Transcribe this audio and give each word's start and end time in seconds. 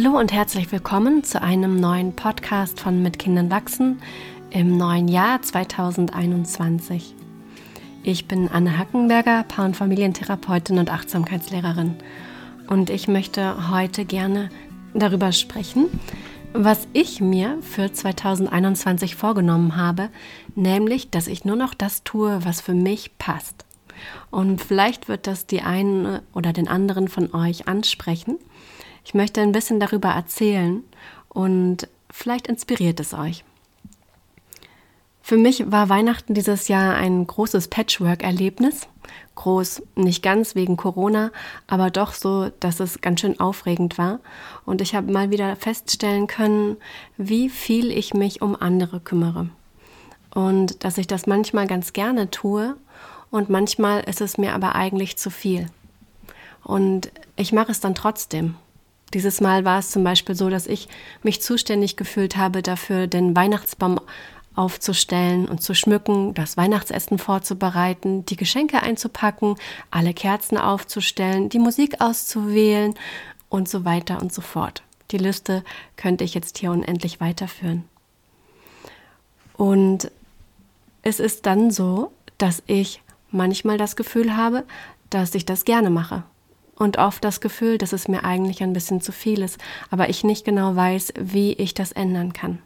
Hallo 0.00 0.16
und 0.16 0.32
herzlich 0.32 0.70
willkommen 0.70 1.24
zu 1.24 1.42
einem 1.42 1.80
neuen 1.80 2.14
Podcast 2.14 2.78
von 2.78 3.02
Mit 3.02 3.18
Kindern 3.18 3.50
wachsen 3.50 4.00
im 4.50 4.76
neuen 4.76 5.08
Jahr 5.08 5.42
2021. 5.42 7.16
Ich 8.04 8.28
bin 8.28 8.46
Anne 8.46 8.78
Hackenberger, 8.78 9.42
Paar- 9.42 9.64
und 9.64 9.76
Familientherapeutin 9.76 10.78
und 10.78 10.92
Achtsamkeitslehrerin. 10.92 11.96
Und 12.68 12.90
ich 12.90 13.08
möchte 13.08 13.72
heute 13.72 14.04
gerne 14.04 14.50
darüber 14.94 15.32
sprechen, 15.32 15.86
was 16.52 16.86
ich 16.92 17.20
mir 17.20 17.58
für 17.62 17.92
2021 17.92 19.16
vorgenommen 19.16 19.74
habe, 19.74 20.10
nämlich, 20.54 21.10
dass 21.10 21.26
ich 21.26 21.44
nur 21.44 21.56
noch 21.56 21.74
das 21.74 22.04
tue, 22.04 22.44
was 22.44 22.60
für 22.60 22.74
mich 22.74 23.18
passt. 23.18 23.64
Und 24.30 24.62
vielleicht 24.62 25.08
wird 25.08 25.26
das 25.26 25.46
die 25.46 25.62
einen 25.62 26.20
oder 26.32 26.52
den 26.52 26.68
anderen 26.68 27.08
von 27.08 27.34
euch 27.34 27.66
ansprechen. 27.66 28.38
Ich 29.08 29.14
möchte 29.14 29.40
ein 29.40 29.52
bisschen 29.52 29.80
darüber 29.80 30.10
erzählen 30.10 30.84
und 31.30 31.88
vielleicht 32.10 32.46
inspiriert 32.46 33.00
es 33.00 33.14
euch. 33.14 33.42
Für 35.22 35.38
mich 35.38 35.72
war 35.72 35.88
Weihnachten 35.88 36.34
dieses 36.34 36.68
Jahr 36.68 36.94
ein 36.94 37.26
großes 37.26 37.68
Patchwork-Erlebnis. 37.68 38.86
Groß, 39.34 39.80
nicht 39.94 40.22
ganz 40.22 40.54
wegen 40.54 40.76
Corona, 40.76 41.30
aber 41.66 41.88
doch 41.88 42.12
so, 42.12 42.50
dass 42.60 42.80
es 42.80 43.00
ganz 43.00 43.22
schön 43.22 43.40
aufregend 43.40 43.96
war. 43.96 44.20
Und 44.66 44.82
ich 44.82 44.94
habe 44.94 45.10
mal 45.10 45.30
wieder 45.30 45.56
feststellen 45.56 46.26
können, 46.26 46.76
wie 47.16 47.48
viel 47.48 47.90
ich 47.90 48.12
mich 48.12 48.42
um 48.42 48.60
andere 48.60 49.00
kümmere. 49.00 49.48
Und 50.34 50.84
dass 50.84 50.98
ich 50.98 51.06
das 51.06 51.26
manchmal 51.26 51.66
ganz 51.66 51.94
gerne 51.94 52.30
tue 52.30 52.76
und 53.30 53.48
manchmal 53.48 54.00
ist 54.00 54.20
es 54.20 54.36
mir 54.36 54.52
aber 54.52 54.74
eigentlich 54.74 55.16
zu 55.16 55.30
viel. 55.30 55.70
Und 56.62 57.10
ich 57.36 57.54
mache 57.54 57.72
es 57.72 57.80
dann 57.80 57.94
trotzdem. 57.94 58.56
Dieses 59.14 59.40
Mal 59.40 59.64
war 59.64 59.78
es 59.78 59.90
zum 59.90 60.04
Beispiel 60.04 60.34
so, 60.34 60.50
dass 60.50 60.66
ich 60.66 60.88
mich 61.22 61.40
zuständig 61.40 61.96
gefühlt 61.96 62.36
habe, 62.36 62.62
dafür 62.62 63.06
den 63.06 63.34
Weihnachtsbaum 63.34 64.00
aufzustellen 64.54 65.46
und 65.46 65.62
zu 65.62 65.74
schmücken, 65.74 66.34
das 66.34 66.56
Weihnachtsessen 66.56 67.18
vorzubereiten, 67.18 68.26
die 68.26 68.36
Geschenke 68.36 68.82
einzupacken, 68.82 69.54
alle 69.90 70.12
Kerzen 70.12 70.58
aufzustellen, 70.58 71.48
die 71.48 71.60
Musik 71.60 72.00
auszuwählen 72.00 72.94
und 73.48 73.68
so 73.68 73.84
weiter 73.84 74.20
und 74.20 74.32
so 74.32 74.42
fort. 74.42 74.82
Die 75.12 75.18
Liste 75.18 75.64
könnte 75.96 76.24
ich 76.24 76.34
jetzt 76.34 76.58
hier 76.58 76.72
unendlich 76.72 77.20
weiterführen. 77.20 77.84
Und 79.56 80.10
es 81.02 81.20
ist 81.20 81.46
dann 81.46 81.70
so, 81.70 82.12
dass 82.36 82.62
ich 82.66 83.00
manchmal 83.30 83.78
das 83.78 83.96
Gefühl 83.96 84.36
habe, 84.36 84.64
dass 85.08 85.34
ich 85.34 85.46
das 85.46 85.64
gerne 85.64 85.88
mache, 85.88 86.24
und 86.78 86.98
oft 86.98 87.24
das 87.24 87.40
Gefühl, 87.40 87.76
dass 87.76 87.92
es 87.92 88.08
mir 88.08 88.24
eigentlich 88.24 88.62
ein 88.62 88.72
bisschen 88.72 89.00
zu 89.00 89.12
viel 89.12 89.42
ist, 89.42 89.58
aber 89.90 90.08
ich 90.08 90.24
nicht 90.24 90.44
genau 90.44 90.76
weiß, 90.76 91.14
wie 91.18 91.52
ich 91.52 91.74
das 91.74 91.92
ändern 91.92 92.32
kann. 92.32 92.60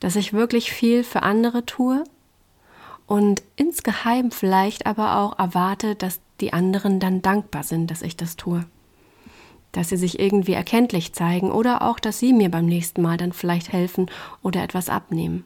Dass 0.00 0.16
ich 0.16 0.32
wirklich 0.32 0.72
viel 0.72 1.04
für 1.04 1.22
andere 1.22 1.64
tue 1.64 2.04
und 3.06 3.42
insgeheim 3.54 4.30
vielleicht 4.30 4.86
aber 4.86 5.18
auch 5.18 5.38
erwarte, 5.38 5.94
dass 5.94 6.20
die 6.40 6.52
anderen 6.52 7.00
dann 7.00 7.22
dankbar 7.22 7.62
sind, 7.62 7.90
dass 7.90 8.02
ich 8.02 8.16
das 8.16 8.36
tue. 8.36 8.64
Dass 9.72 9.88
sie 9.88 9.96
sich 9.96 10.18
irgendwie 10.18 10.52
erkenntlich 10.52 11.12
zeigen 11.12 11.50
oder 11.50 11.82
auch, 11.82 11.98
dass 12.00 12.18
sie 12.18 12.32
mir 12.32 12.50
beim 12.50 12.66
nächsten 12.66 13.02
Mal 13.02 13.16
dann 13.16 13.32
vielleicht 13.32 13.72
helfen 13.72 14.10
oder 14.42 14.62
etwas 14.62 14.88
abnehmen. 14.88 15.44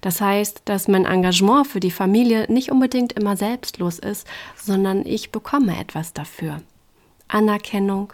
Das 0.00 0.20
heißt, 0.20 0.62
dass 0.64 0.88
mein 0.88 1.04
Engagement 1.04 1.66
für 1.66 1.80
die 1.80 1.90
Familie 1.90 2.46
nicht 2.50 2.70
unbedingt 2.70 3.12
immer 3.12 3.36
selbstlos 3.36 3.98
ist, 3.98 4.26
sondern 4.56 5.04
ich 5.04 5.32
bekomme 5.32 5.78
etwas 5.78 6.12
dafür. 6.12 6.62
Anerkennung, 7.28 8.12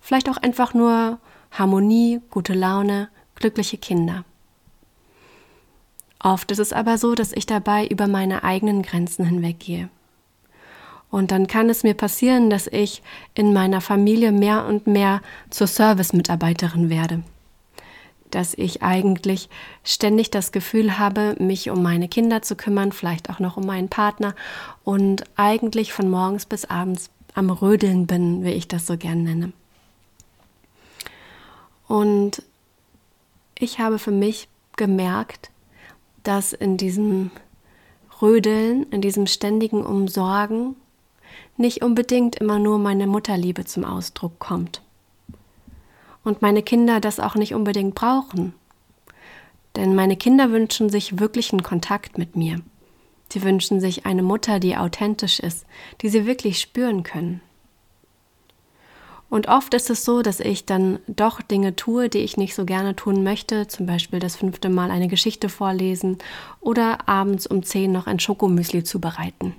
vielleicht 0.00 0.28
auch 0.28 0.36
einfach 0.36 0.74
nur 0.74 1.18
Harmonie, 1.50 2.20
gute 2.30 2.54
Laune, 2.54 3.08
glückliche 3.34 3.78
Kinder. 3.78 4.24
Oft 6.18 6.50
ist 6.50 6.58
es 6.58 6.72
aber 6.72 6.96
so, 6.96 7.14
dass 7.14 7.32
ich 7.32 7.44
dabei 7.44 7.86
über 7.86 8.06
meine 8.06 8.44
eigenen 8.44 8.82
Grenzen 8.82 9.26
hinweggehe. 9.26 9.90
Und 11.10 11.30
dann 11.30 11.46
kann 11.46 11.68
es 11.68 11.82
mir 11.82 11.94
passieren, 11.94 12.50
dass 12.50 12.66
ich 12.66 13.02
in 13.34 13.52
meiner 13.52 13.80
Familie 13.80 14.32
mehr 14.32 14.64
und 14.66 14.86
mehr 14.86 15.20
zur 15.50 15.66
Service-Mitarbeiterin 15.66 16.88
werde 16.88 17.22
dass 18.34 18.54
ich 18.54 18.82
eigentlich 18.82 19.48
ständig 19.84 20.30
das 20.30 20.52
Gefühl 20.52 20.98
habe, 20.98 21.36
mich 21.38 21.70
um 21.70 21.82
meine 21.82 22.08
Kinder 22.08 22.42
zu 22.42 22.56
kümmern, 22.56 22.92
vielleicht 22.92 23.30
auch 23.30 23.38
noch 23.38 23.56
um 23.56 23.66
meinen 23.66 23.88
Partner 23.88 24.34
und 24.82 25.24
eigentlich 25.36 25.92
von 25.92 26.10
morgens 26.10 26.46
bis 26.46 26.64
abends 26.64 27.10
am 27.34 27.50
Rödeln 27.50 28.06
bin, 28.06 28.44
wie 28.44 28.50
ich 28.50 28.68
das 28.68 28.86
so 28.86 28.96
gern 28.96 29.22
nenne. 29.22 29.52
Und 31.86 32.42
ich 33.58 33.78
habe 33.78 33.98
für 33.98 34.10
mich 34.10 34.48
gemerkt, 34.76 35.50
dass 36.22 36.52
in 36.52 36.76
diesem 36.76 37.30
Rödeln, 38.20 38.84
in 38.90 39.00
diesem 39.00 39.26
ständigen 39.26 39.84
Umsorgen 39.84 40.76
nicht 41.56 41.84
unbedingt 41.84 42.36
immer 42.36 42.58
nur 42.58 42.78
meine 42.78 43.06
Mutterliebe 43.06 43.64
zum 43.64 43.84
Ausdruck 43.84 44.38
kommt 44.38 44.83
und 46.24 46.42
meine 46.42 46.62
Kinder 46.62 47.00
das 47.00 47.20
auch 47.20 47.34
nicht 47.34 47.54
unbedingt 47.54 47.94
brauchen. 47.94 48.54
Denn 49.76 49.94
meine 49.94 50.16
Kinder 50.16 50.50
wünschen 50.50 50.88
sich 50.88 51.18
wirklichen 51.18 51.62
Kontakt 51.62 52.18
mit 52.18 52.36
mir. 52.36 52.60
Sie 53.32 53.42
wünschen 53.42 53.80
sich 53.80 54.06
eine 54.06 54.22
Mutter, 54.22 54.60
die 54.60 54.76
authentisch 54.76 55.40
ist, 55.40 55.66
die 56.00 56.08
sie 56.08 56.26
wirklich 56.26 56.60
spüren 56.60 57.02
können. 57.02 57.40
Und 59.28 59.48
oft 59.48 59.74
ist 59.74 59.90
es 59.90 60.04
so, 60.04 60.22
dass 60.22 60.38
ich 60.38 60.64
dann 60.64 61.00
doch 61.08 61.42
Dinge 61.42 61.74
tue, 61.74 62.08
die 62.08 62.18
ich 62.18 62.36
nicht 62.36 62.54
so 62.54 62.64
gerne 62.64 62.94
tun 62.94 63.24
möchte, 63.24 63.66
zum 63.66 63.86
Beispiel 63.86 64.20
das 64.20 64.36
fünfte 64.36 64.68
Mal 64.68 64.92
eine 64.92 65.08
Geschichte 65.08 65.48
vorlesen 65.48 66.18
oder 66.60 67.08
abends 67.08 67.46
um 67.46 67.64
zehn 67.64 67.90
noch 67.90 68.06
ein 68.06 68.20
Schokomüsli 68.20 68.84
zubereiten. 68.84 69.56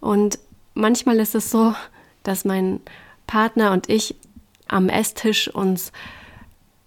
Und 0.00 0.38
manchmal 0.74 1.18
ist 1.18 1.34
es 1.34 1.50
so, 1.50 1.74
dass 2.22 2.44
mein 2.44 2.80
Partner 3.26 3.72
und 3.72 3.88
ich 3.88 4.14
am 4.74 4.88
Esstisch 4.88 5.48
uns 5.48 5.92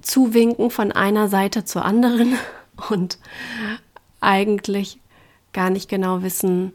zuwinken 0.02 0.70
von 0.70 0.92
einer 0.92 1.30
Seite 1.30 1.64
zur 1.64 1.86
anderen 1.86 2.38
und 2.90 3.18
eigentlich 4.20 5.00
gar 5.54 5.70
nicht 5.70 5.90
genau 5.90 6.22
wissen, 6.22 6.74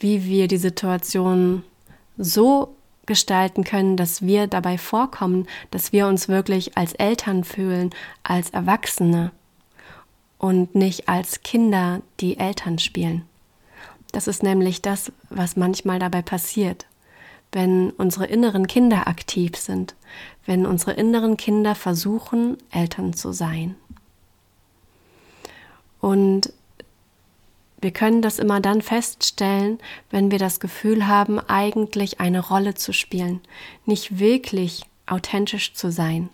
wie 0.00 0.24
wir 0.24 0.48
die 0.48 0.56
Situation 0.56 1.62
so 2.16 2.74
gestalten 3.04 3.62
können, 3.62 3.96
dass 3.96 4.22
wir 4.22 4.46
dabei 4.46 4.78
vorkommen, 4.78 5.46
dass 5.70 5.92
wir 5.92 6.06
uns 6.06 6.28
wirklich 6.28 6.76
als 6.76 6.94
Eltern 6.94 7.44
fühlen, 7.44 7.90
als 8.22 8.50
Erwachsene 8.50 9.32
und 10.38 10.74
nicht 10.74 11.08
als 11.08 11.42
Kinder, 11.42 12.00
die 12.20 12.38
Eltern 12.38 12.78
spielen. 12.78 13.22
Das 14.12 14.26
ist 14.26 14.42
nämlich 14.42 14.80
das, 14.80 15.12
was 15.28 15.56
manchmal 15.56 15.98
dabei 15.98 16.22
passiert 16.22 16.86
wenn 17.56 17.88
unsere 17.92 18.26
inneren 18.26 18.66
Kinder 18.66 19.08
aktiv 19.08 19.56
sind, 19.56 19.94
wenn 20.44 20.66
unsere 20.66 20.92
inneren 20.92 21.38
Kinder 21.38 21.74
versuchen, 21.74 22.58
Eltern 22.70 23.14
zu 23.14 23.32
sein. 23.32 23.76
Und 25.98 26.52
wir 27.80 27.92
können 27.92 28.20
das 28.20 28.38
immer 28.38 28.60
dann 28.60 28.82
feststellen, 28.82 29.78
wenn 30.10 30.30
wir 30.30 30.38
das 30.38 30.60
Gefühl 30.60 31.06
haben, 31.06 31.40
eigentlich 31.40 32.20
eine 32.20 32.46
Rolle 32.46 32.74
zu 32.74 32.92
spielen, 32.92 33.40
nicht 33.86 34.18
wirklich 34.18 34.82
authentisch 35.06 35.72
zu 35.72 35.90
sein. 35.90 36.28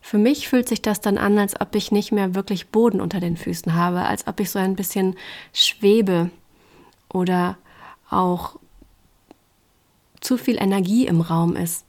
Für 0.00 0.18
mich 0.18 0.48
fühlt 0.48 0.68
sich 0.68 0.80
das 0.80 1.00
dann 1.00 1.18
an, 1.18 1.40
als 1.40 1.60
ob 1.60 1.74
ich 1.74 1.90
nicht 1.90 2.12
mehr 2.12 2.36
wirklich 2.36 2.68
Boden 2.68 3.00
unter 3.00 3.18
den 3.18 3.36
Füßen 3.36 3.74
habe, 3.74 4.02
als 4.02 4.28
ob 4.28 4.38
ich 4.38 4.50
so 4.50 4.60
ein 4.60 4.76
bisschen 4.76 5.16
schwebe 5.52 6.30
oder 7.08 7.58
auch 8.08 8.60
zu 10.24 10.38
viel 10.38 10.60
Energie 10.60 11.06
im 11.06 11.20
Raum 11.20 11.54
ist, 11.54 11.84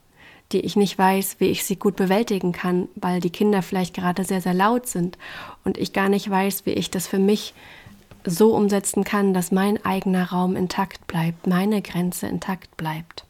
die 0.52 0.60
ich 0.60 0.76
nicht 0.76 0.98
weiß, 0.98 1.38
wie 1.40 1.46
ich 1.46 1.64
sie 1.64 1.78
gut 1.78 1.96
bewältigen 1.96 2.52
kann, 2.52 2.88
weil 2.96 3.20
die 3.20 3.30
Kinder 3.30 3.62
vielleicht 3.62 3.96
gerade 3.96 4.24
sehr, 4.24 4.42
sehr 4.42 4.54
laut 4.54 4.88
sind 4.88 5.18
und 5.64 5.78
ich 5.78 5.94
gar 5.94 6.10
nicht 6.10 6.30
weiß, 6.30 6.66
wie 6.66 6.72
ich 6.72 6.92
das 6.92 7.08
für 7.08 7.20
mich 7.20 7.54
so 8.26 8.56
umsetzen 8.56 9.04
kann, 9.04 9.34
dass 9.34 9.52
mein 9.52 9.84
eigener 9.86 10.32
Raum 10.32 10.56
intakt 10.56 11.08
bleibt, 11.08 11.48
meine 11.48 11.82
Grenze 11.82 12.28
intakt 12.28 12.76
bleibt. 12.78 13.26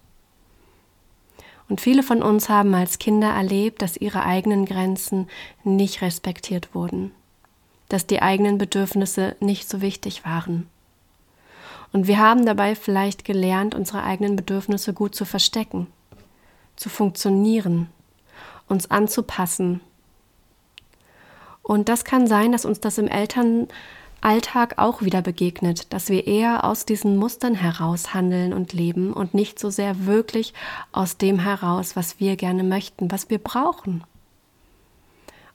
Und 1.67 1.81
viele 1.81 2.03
von 2.03 2.21
uns 2.21 2.49
haben 2.49 2.73
als 2.75 2.99
Kinder 2.99 3.29
erlebt, 3.29 3.81
dass 3.81 3.97
ihre 3.97 4.23
eigenen 4.23 4.65
Grenzen 4.65 5.27
nicht 5.63 6.01
respektiert 6.01 6.75
wurden, 6.75 7.11
dass 7.89 8.07
die 8.07 8.21
eigenen 8.21 8.57
Bedürfnisse 8.57 9.35
nicht 9.39 9.67
so 9.67 9.81
wichtig 9.81 10.25
waren. 10.25 10.67
Und 11.95 12.07
wir 12.07 12.19
haben 12.19 12.45
dabei 12.45 12.75
vielleicht 12.75 13.23
gelernt, 13.23 13.73
unsere 13.73 14.03
eigenen 14.03 14.35
Bedürfnisse 14.35 14.91
gut 14.91 15.15
zu 15.15 15.23
verstecken, 15.23 15.87
zu 16.75 16.89
funktionieren, 16.89 17.87
uns 18.67 18.91
anzupassen. 18.91 19.79
Und 21.63 21.87
das 21.87 22.03
kann 22.03 22.27
sein, 22.27 22.51
dass 22.51 22.65
uns 22.65 22.81
das 22.81 22.97
im 22.97 23.07
Elternalltag 23.07 23.73
Alltag 24.19 24.73
auch 24.77 25.03
wieder 25.03 25.21
begegnet, 25.21 25.93
dass 25.93 26.09
wir 26.09 26.27
eher 26.27 26.65
aus 26.65 26.85
diesen 26.85 27.15
Mustern 27.15 27.55
heraus 27.55 28.13
handeln 28.13 28.51
und 28.51 28.73
leben 28.73 29.13
und 29.13 29.33
nicht 29.33 29.57
so 29.57 29.69
sehr 29.69 30.05
wirklich 30.05 30.53
aus 30.91 31.15
dem 31.15 31.39
heraus, 31.39 31.95
was 31.95 32.19
wir 32.19 32.35
gerne 32.35 32.65
möchten, 32.65 33.09
was 33.09 33.29
wir 33.29 33.37
brauchen. 33.37 34.03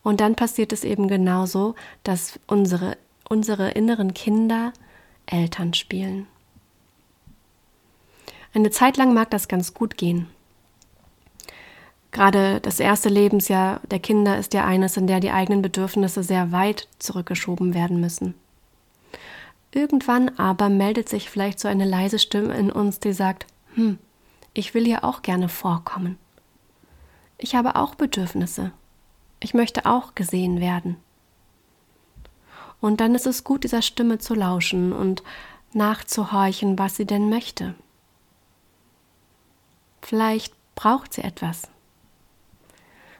Und 0.02 0.22
dann 0.22 0.36
passiert 0.36 0.72
es 0.72 0.84
eben 0.84 1.06
genauso, 1.06 1.74
dass 2.02 2.40
unsere, 2.46 2.96
unsere 3.28 3.72
inneren 3.72 4.14
Kinder 4.14 4.72
Eltern 5.30 5.74
spielen. 5.74 6.26
Eine 8.52 8.70
Zeit 8.70 8.96
lang 8.96 9.14
mag 9.14 9.30
das 9.30 9.48
ganz 9.48 9.74
gut 9.74 9.96
gehen. 9.96 10.26
Gerade 12.12 12.60
das 12.60 12.80
erste 12.80 13.08
Lebensjahr 13.08 13.80
der 13.90 14.00
Kinder 14.00 14.36
ist 14.36 14.52
ja 14.52 14.64
eines, 14.64 14.96
in 14.96 15.06
der 15.06 15.20
die 15.20 15.30
eigenen 15.30 15.62
Bedürfnisse 15.62 16.24
sehr 16.24 16.50
weit 16.50 16.88
zurückgeschoben 16.98 17.72
werden 17.72 18.00
müssen. 18.00 18.34
Irgendwann 19.72 20.30
aber 20.36 20.68
meldet 20.68 21.08
sich 21.08 21.30
vielleicht 21.30 21.60
so 21.60 21.68
eine 21.68 21.84
leise 21.84 22.18
Stimme 22.18 22.54
in 22.56 22.72
uns, 22.72 22.98
die 22.98 23.12
sagt, 23.12 23.46
hm, 23.74 23.98
ich 24.52 24.74
will 24.74 24.88
ja 24.88 25.04
auch 25.04 25.22
gerne 25.22 25.48
vorkommen. 25.48 26.18
Ich 27.38 27.54
habe 27.54 27.76
auch 27.76 27.94
Bedürfnisse. 27.94 28.72
Ich 29.38 29.54
möchte 29.54 29.86
auch 29.86 30.16
gesehen 30.16 30.60
werden. 30.60 30.96
Und 32.80 33.00
dann 33.00 33.14
ist 33.14 33.26
es 33.26 33.44
gut, 33.44 33.64
dieser 33.64 33.82
Stimme 33.82 34.18
zu 34.18 34.34
lauschen 34.34 34.92
und 34.92 35.22
nachzuhorchen, 35.72 36.78
was 36.78 36.96
sie 36.96 37.06
denn 37.06 37.28
möchte. 37.28 37.74
Vielleicht 40.02 40.54
braucht 40.74 41.12
sie 41.12 41.22
etwas. 41.22 41.68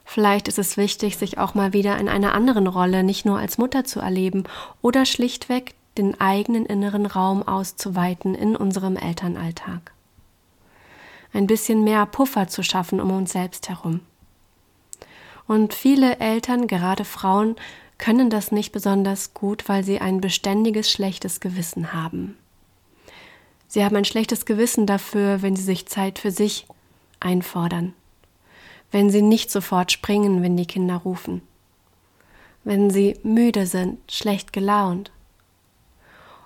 Vielleicht 0.05 0.49
ist 0.49 0.59
es 0.59 0.77
wichtig, 0.77 1.17
sich 1.17 1.39
auch 1.39 1.55
mal 1.55 1.73
wieder 1.73 1.99
in 1.99 2.09
einer 2.09 2.35
anderen 2.35 2.67
Rolle, 2.67 3.05
nicht 3.05 3.25
nur 3.25 3.39
als 3.39 3.59
Mutter 3.59 3.85
zu 3.85 4.01
erleben 4.01 4.45
oder 4.83 5.07
schlichtweg 5.07 5.75
den 5.99 6.21
eigenen 6.21 6.67
inneren 6.67 7.07
Raum 7.07 7.47
auszuweiten 7.47 8.35
in 8.35 8.57
unserem 8.57 8.97
Elternalltag. 8.97 9.93
Ein 11.33 11.47
bisschen 11.47 11.85
mehr 11.85 12.07
Puffer 12.07 12.49
zu 12.49 12.63
schaffen 12.63 13.01
um 13.01 13.13
uns 13.13 13.33
selbst 13.33 13.69
herum. 13.69 14.01
Und 15.47 15.75
viele 15.75 16.19
Eltern, 16.19 16.67
gerade 16.67 17.05
Frauen, 17.05 17.57
können 18.01 18.31
das 18.31 18.51
nicht 18.51 18.73
besonders 18.73 19.35
gut, 19.35 19.69
weil 19.69 19.85
sie 19.85 20.01
ein 20.01 20.21
beständiges 20.21 20.91
schlechtes 20.91 21.39
Gewissen 21.39 21.93
haben. 21.93 22.37
Sie 23.69 23.85
haben 23.85 23.95
ein 23.95 24.05
schlechtes 24.05 24.47
Gewissen 24.47 24.87
dafür, 24.87 25.43
wenn 25.43 25.55
sie 25.55 25.63
sich 25.63 25.87
Zeit 25.87 26.19
für 26.19 26.33
sich 26.33 26.67
einfordern, 27.21 27.93
wenn 28.91 29.11
sie 29.11 29.23
nicht 29.23 29.51
sofort 29.53 29.93
springen, 29.93 30.43
wenn 30.43 30.57
die 30.57 30.67
Kinder 30.67 30.97
rufen, 30.97 31.43
wenn 32.65 32.91
sie 32.91 33.17
müde 33.23 33.67
sind, 33.67 33.99
schlecht 34.11 34.53
gelaunt. 34.53 35.13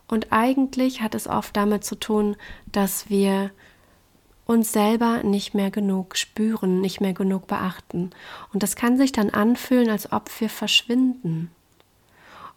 Und 0.06 0.32
eigentlich 0.32 1.00
hat 1.00 1.14
es 1.14 1.26
oft 1.26 1.56
damit 1.56 1.84
zu 1.84 1.94
tun, 1.94 2.36
dass 2.70 3.08
wir 3.08 3.50
uns 4.46 4.72
selber 4.72 5.22
nicht 5.22 5.54
mehr 5.54 5.70
genug 5.70 6.16
spüren, 6.16 6.80
nicht 6.80 7.00
mehr 7.00 7.14
genug 7.14 7.46
beachten. 7.46 8.10
Und 8.52 8.62
das 8.62 8.76
kann 8.76 8.96
sich 8.96 9.12
dann 9.12 9.30
anfühlen, 9.30 9.90
als 9.90 10.12
ob 10.12 10.28
wir 10.40 10.48
verschwinden. 10.48 11.50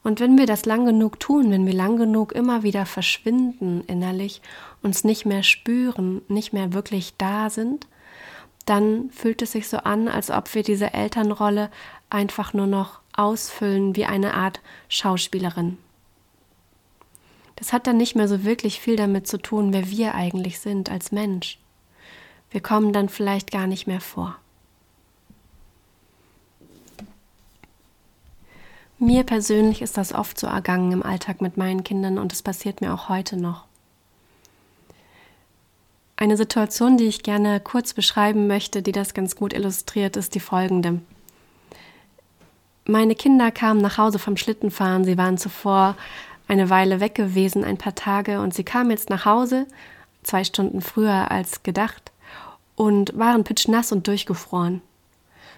Und 0.03 0.19
wenn 0.19 0.37
wir 0.37 0.45
das 0.45 0.65
lang 0.65 0.85
genug 0.85 1.19
tun, 1.19 1.51
wenn 1.51 1.65
wir 1.65 1.73
lang 1.73 1.97
genug 1.97 2.31
immer 2.31 2.63
wieder 2.63 2.85
verschwinden 2.85 3.83
innerlich, 3.87 4.41
uns 4.81 5.03
nicht 5.03 5.25
mehr 5.25 5.43
spüren, 5.43 6.21
nicht 6.27 6.53
mehr 6.53 6.73
wirklich 6.73 7.15
da 7.17 7.49
sind, 7.49 7.87
dann 8.65 9.09
fühlt 9.11 9.41
es 9.41 9.53
sich 9.53 9.67
so 9.69 9.77
an, 9.77 10.07
als 10.07 10.29
ob 10.29 10.53
wir 10.53 10.63
diese 10.63 10.93
Elternrolle 10.93 11.69
einfach 12.09 12.53
nur 12.53 12.67
noch 12.67 12.99
ausfüllen 13.13 13.95
wie 13.95 14.05
eine 14.05 14.33
Art 14.33 14.61
Schauspielerin. 14.89 15.77
Das 17.55 17.73
hat 17.73 17.87
dann 17.87 17.97
nicht 17.97 18.15
mehr 18.15 18.27
so 18.27 18.43
wirklich 18.43 18.79
viel 18.79 18.97
damit 18.97 19.27
zu 19.27 19.37
tun, 19.37 19.73
wer 19.73 19.89
wir 19.89 20.15
eigentlich 20.15 20.59
sind 20.59 20.91
als 20.91 21.11
Mensch. 21.11 21.57
Wir 22.51 22.61
kommen 22.61 22.93
dann 22.93 23.09
vielleicht 23.09 23.51
gar 23.51 23.67
nicht 23.67 23.87
mehr 23.87 24.01
vor. 24.01 24.35
Mir 28.99 29.23
persönlich 29.23 29.81
ist 29.81 29.97
das 29.97 30.13
oft 30.13 30.39
so 30.39 30.47
ergangen 30.47 30.91
im 30.91 31.03
Alltag 31.03 31.39
mit 31.41 31.55
meinen 31.55 31.83
Kindern 31.83 32.17
und 32.17 32.33
es 32.33 32.41
passiert 32.41 32.81
mir 32.81 32.93
auch 32.93 33.09
heute 33.09 33.37
noch. 33.37 33.65
Eine 36.15 36.35
Situation, 36.35 36.97
die 36.97 37.05
ich 37.05 37.21
gerne 37.21 37.59
kurz 37.59 37.93
beschreiben 37.93 38.47
möchte, 38.47 38.81
die 38.81 38.91
das 38.91 39.13
ganz 39.13 39.35
gut 39.35 39.53
illustriert, 39.53 40.17
ist 40.17 40.33
die 40.33 40.39
folgende. 40.39 40.99
Meine 42.85 43.13
Kinder 43.13 43.51
kamen 43.51 43.81
nach 43.81 43.99
Hause 43.99 44.17
vom 44.17 44.35
Schlittenfahren. 44.35 45.03
Sie 45.03 45.17
waren 45.17 45.37
zuvor 45.37 45.95
eine 46.47 46.71
Weile 46.71 46.99
weg 46.99 47.13
gewesen, 47.13 47.63
ein 47.63 47.77
paar 47.77 47.93
Tage, 47.93 48.39
und 48.39 48.55
sie 48.55 48.63
kamen 48.63 48.89
jetzt 48.89 49.11
nach 49.11 49.25
Hause, 49.25 49.67
zwei 50.23 50.43
Stunden 50.43 50.81
früher 50.81 51.29
als 51.29 51.61
gedacht, 51.61 52.11
und 52.77 53.17
waren 53.17 53.43
pitschnass 53.43 53.91
und 53.91 54.07
durchgefroren. 54.07 54.81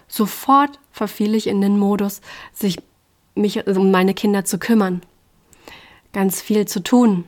Sofort 0.08 0.80
verfiel 0.90 1.36
ich 1.36 1.46
in 1.46 1.60
den 1.60 1.78
Modus, 1.78 2.20
sich 2.52 2.78
mich 3.36 3.64
um 3.68 3.92
meine 3.92 4.14
Kinder 4.14 4.44
zu 4.44 4.58
kümmern. 4.58 5.02
Ganz 6.12 6.40
viel 6.40 6.66
zu 6.66 6.82
tun, 6.82 7.24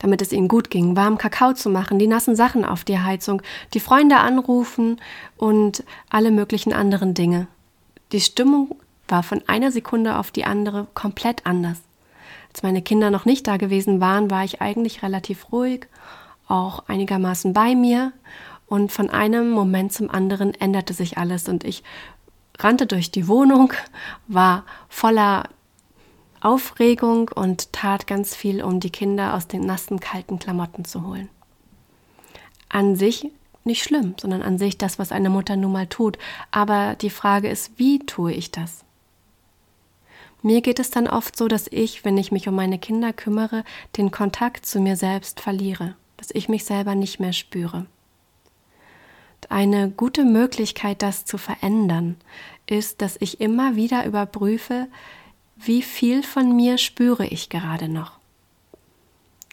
damit 0.00 0.20
es 0.20 0.32
ihnen 0.32 0.48
gut 0.48 0.68
ging, 0.68 0.96
warm 0.96 1.16
Kakao 1.16 1.54
zu 1.54 1.70
machen, 1.70 1.98
die 1.98 2.08
nassen 2.08 2.36
Sachen 2.36 2.66
auf 2.66 2.84
die 2.84 2.98
Heizung, 2.98 3.40
die 3.72 3.80
Freunde 3.80 4.18
anrufen 4.18 5.00
und 5.38 5.84
alle 6.10 6.32
möglichen 6.32 6.74
anderen 6.74 7.14
Dinge. 7.14 7.46
Die 8.12 8.20
Stimmung 8.20 8.76
war 9.08 9.22
von 9.22 9.40
einer 9.46 9.72
Sekunde 9.72 10.18
auf 10.18 10.32
die 10.32 10.44
andere 10.44 10.88
komplett 10.92 11.46
anders. 11.46 11.78
Als 12.52 12.62
meine 12.64 12.82
Kinder 12.82 13.10
noch 13.10 13.24
nicht 13.24 13.46
da 13.46 13.56
gewesen 13.56 14.00
waren, 14.00 14.30
war 14.30 14.44
ich 14.44 14.60
eigentlich 14.60 15.04
relativ 15.04 15.52
ruhig, 15.52 15.86
auch 16.48 16.88
einigermaßen 16.88 17.52
bei 17.52 17.76
mir 17.76 18.12
und 18.70 18.92
von 18.92 19.10
einem 19.10 19.50
Moment 19.50 19.92
zum 19.92 20.08
anderen 20.10 20.54
änderte 20.54 20.94
sich 20.94 21.18
alles 21.18 21.48
und 21.48 21.64
ich 21.64 21.82
rannte 22.56 22.86
durch 22.86 23.10
die 23.10 23.26
Wohnung, 23.26 23.72
war 24.28 24.64
voller 24.88 25.48
Aufregung 26.40 27.28
und 27.34 27.72
tat 27.72 28.06
ganz 28.06 28.36
viel, 28.36 28.62
um 28.62 28.78
die 28.78 28.90
Kinder 28.90 29.34
aus 29.34 29.48
den 29.48 29.66
nassen, 29.66 29.98
kalten 29.98 30.38
Klamotten 30.38 30.84
zu 30.84 31.04
holen. 31.04 31.28
An 32.68 32.94
sich 32.94 33.28
nicht 33.64 33.82
schlimm, 33.82 34.14
sondern 34.18 34.40
an 34.40 34.56
sich 34.56 34.78
das, 34.78 35.00
was 35.00 35.10
eine 35.10 35.30
Mutter 35.30 35.56
nun 35.56 35.72
mal 35.72 35.88
tut. 35.88 36.16
Aber 36.52 36.94
die 36.94 37.10
Frage 37.10 37.48
ist, 37.48 37.72
wie 37.76 37.98
tue 37.98 38.32
ich 38.32 38.52
das? 38.52 38.84
Mir 40.42 40.60
geht 40.60 40.78
es 40.78 40.90
dann 40.90 41.08
oft 41.08 41.36
so, 41.36 41.48
dass 41.48 41.66
ich, 41.66 42.04
wenn 42.04 42.16
ich 42.16 42.30
mich 42.30 42.46
um 42.46 42.54
meine 42.54 42.78
Kinder 42.78 43.12
kümmere, 43.12 43.64
den 43.96 44.12
Kontakt 44.12 44.64
zu 44.64 44.78
mir 44.80 44.96
selbst 44.96 45.40
verliere, 45.40 45.96
dass 46.16 46.30
ich 46.30 46.48
mich 46.48 46.64
selber 46.64 46.94
nicht 46.94 47.18
mehr 47.18 47.32
spüre. 47.32 47.86
Eine 49.50 49.90
gute 49.90 50.24
Möglichkeit, 50.24 51.02
das 51.02 51.24
zu 51.24 51.36
verändern, 51.36 52.16
ist, 52.66 53.02
dass 53.02 53.16
ich 53.18 53.40
immer 53.40 53.74
wieder 53.74 54.06
überprüfe, 54.06 54.86
wie 55.56 55.82
viel 55.82 56.22
von 56.22 56.54
mir 56.54 56.78
spüre 56.78 57.26
ich 57.26 57.48
gerade 57.48 57.88
noch? 57.88 58.12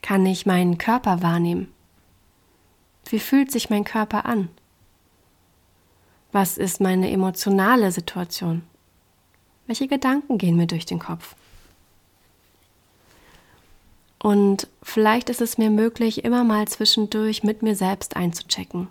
Kann 0.04 0.24
ich 0.27 0.46
meinen 0.46 0.77
Körper 0.77 1.24
wahrnehmen? 1.24 1.74
Wie 3.10 3.18
fühlt 3.18 3.51
sich 3.51 3.72
mein 3.72 3.86
Körper 3.86 4.27
an? 4.27 4.50
Was 6.32 6.60
ist 6.60 6.80
meine 6.80 7.10
emotionale 7.10 7.92
Situation? 7.92 8.62
Welche 9.66 9.88
Gedanken 9.88 10.38
gehen 10.38 10.58
mir 10.58 10.68
durch 10.68 10.86
den 10.86 11.00
Kopf? 11.00 11.36
Und 14.20 14.68
vielleicht 14.84 15.32
ist 15.32 15.42
es 15.42 15.58
mir 15.58 15.72
möglich, 15.72 16.24
immer 16.24 16.44
mal 16.44 16.68
zwischendurch 16.68 17.44
mit 17.44 17.63
mir 17.63 17.75
selbst 17.75 18.16
einzuchecken. 18.16 18.89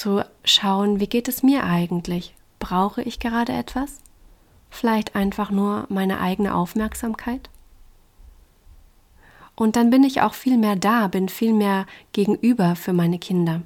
Zu 0.00 0.24
schauen, 0.44 0.98
wie 0.98 1.08
geht 1.08 1.28
es 1.28 1.42
mir 1.42 1.64
eigentlich? 1.64 2.34
Brauche 2.58 3.02
ich 3.02 3.18
gerade 3.18 3.52
etwas? 3.52 3.98
vielleicht 4.70 5.14
einfach 5.14 5.50
nur 5.50 5.86
meine 5.88 6.20
eigene 6.20 6.54
Aufmerksamkeit? 6.54 7.50
Und 9.56 9.76
dann 9.76 9.90
bin 9.90 10.04
ich 10.04 10.22
auch 10.22 10.32
viel 10.32 10.56
mehr 10.56 10.76
da, 10.76 11.08
bin 11.08 11.28
viel 11.28 11.52
mehr 11.52 11.86
gegenüber 12.12 12.76
für 12.76 12.94
meine 12.94 13.18
Kinder. 13.18 13.60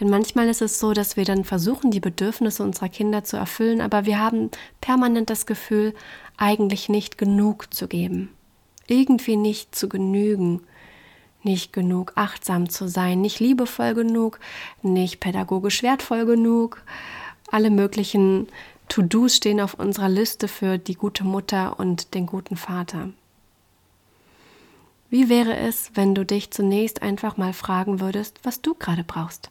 Denn 0.00 0.08
manchmal 0.08 0.48
ist 0.48 0.62
es 0.62 0.80
so, 0.80 0.94
dass 0.94 1.16
wir 1.16 1.24
dann 1.24 1.44
versuchen, 1.44 1.90
die 1.90 2.00
Bedürfnisse 2.00 2.62
unserer 2.62 2.88
Kinder 2.88 3.22
zu 3.22 3.36
erfüllen, 3.36 3.80
aber 3.80 4.06
wir 4.06 4.18
haben 4.18 4.50
permanent 4.80 5.30
das 5.30 5.46
Gefühl, 5.46 5.94
eigentlich 6.38 6.88
nicht 6.88 7.18
genug 7.18 7.72
zu 7.72 7.86
geben, 7.86 8.30
irgendwie 8.88 9.36
nicht 9.36 9.74
zu 9.74 9.88
genügen, 9.88 10.62
nicht 11.44 11.72
genug 11.72 12.12
achtsam 12.14 12.68
zu 12.68 12.88
sein, 12.88 13.20
nicht 13.20 13.40
liebevoll 13.40 13.94
genug, 13.94 14.38
nicht 14.82 15.20
pädagogisch 15.20 15.82
wertvoll 15.82 16.26
genug, 16.26 16.82
alle 17.50 17.70
möglichen 17.70 18.48
To-Dos 18.88 19.36
stehen 19.36 19.60
auf 19.60 19.74
unserer 19.74 20.08
Liste 20.08 20.48
für 20.48 20.78
die 20.78 20.94
gute 20.94 21.24
Mutter 21.24 21.78
und 21.78 22.14
den 22.14 22.26
guten 22.26 22.56
Vater. 22.56 23.10
Wie 25.08 25.28
wäre 25.28 25.56
es, 25.56 25.90
wenn 25.94 26.14
du 26.14 26.24
dich 26.24 26.50
zunächst 26.50 27.02
einfach 27.02 27.36
mal 27.36 27.52
fragen 27.52 28.00
würdest, 28.00 28.40
was 28.42 28.62
du 28.62 28.74
gerade 28.74 29.04
brauchst, 29.04 29.50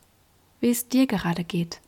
wie 0.60 0.72
es 0.72 0.88
dir 0.88 1.06
gerade 1.06 1.44
geht 1.44 1.82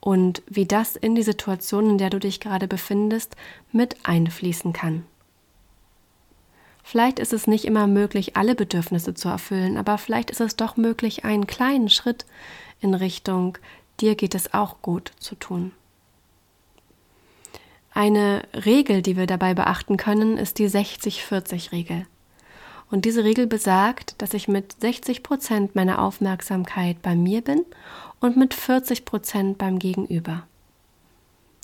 und 0.00 0.42
wie 0.46 0.66
das 0.66 0.96
in 0.96 1.14
die 1.14 1.22
Situation, 1.22 1.88
in 1.88 1.98
der 1.98 2.10
du 2.10 2.18
dich 2.18 2.40
gerade 2.40 2.68
befindest, 2.68 3.34
mit 3.70 3.96
einfließen 4.04 4.74
kann? 4.74 5.04
Vielleicht 6.82 7.18
ist 7.18 7.32
es 7.32 7.46
nicht 7.46 7.64
immer 7.64 7.86
möglich, 7.86 8.36
alle 8.36 8.54
Bedürfnisse 8.54 9.14
zu 9.14 9.28
erfüllen, 9.28 9.76
aber 9.76 9.98
vielleicht 9.98 10.30
ist 10.30 10.40
es 10.40 10.56
doch 10.56 10.76
möglich, 10.76 11.24
einen 11.24 11.46
kleinen 11.46 11.88
Schritt 11.88 12.26
in 12.80 12.94
Richtung 12.94 13.58
dir 14.02 14.16
geht 14.16 14.34
es 14.34 14.52
auch 14.52 14.82
gut 14.82 15.12
zu 15.18 15.34
tun. 15.36 15.72
Eine 17.94 18.42
Regel, 18.52 19.02
die 19.02 19.16
wir 19.16 19.26
dabei 19.26 19.54
beachten 19.54 19.96
können, 19.96 20.38
ist 20.38 20.58
die 20.58 20.68
60-40-Regel. 20.68 22.06
Und 22.90 23.04
diese 23.04 23.24
Regel 23.24 23.46
besagt, 23.46 24.20
dass 24.20 24.34
ich 24.34 24.48
mit 24.48 24.80
60 24.80 25.22
Prozent 25.22 25.74
meiner 25.74 26.02
Aufmerksamkeit 26.02 27.00
bei 27.00 27.14
mir 27.14 27.42
bin 27.42 27.64
und 28.20 28.36
mit 28.36 28.54
40 28.54 29.04
Prozent 29.04 29.58
beim 29.58 29.78
Gegenüber. 29.78 30.46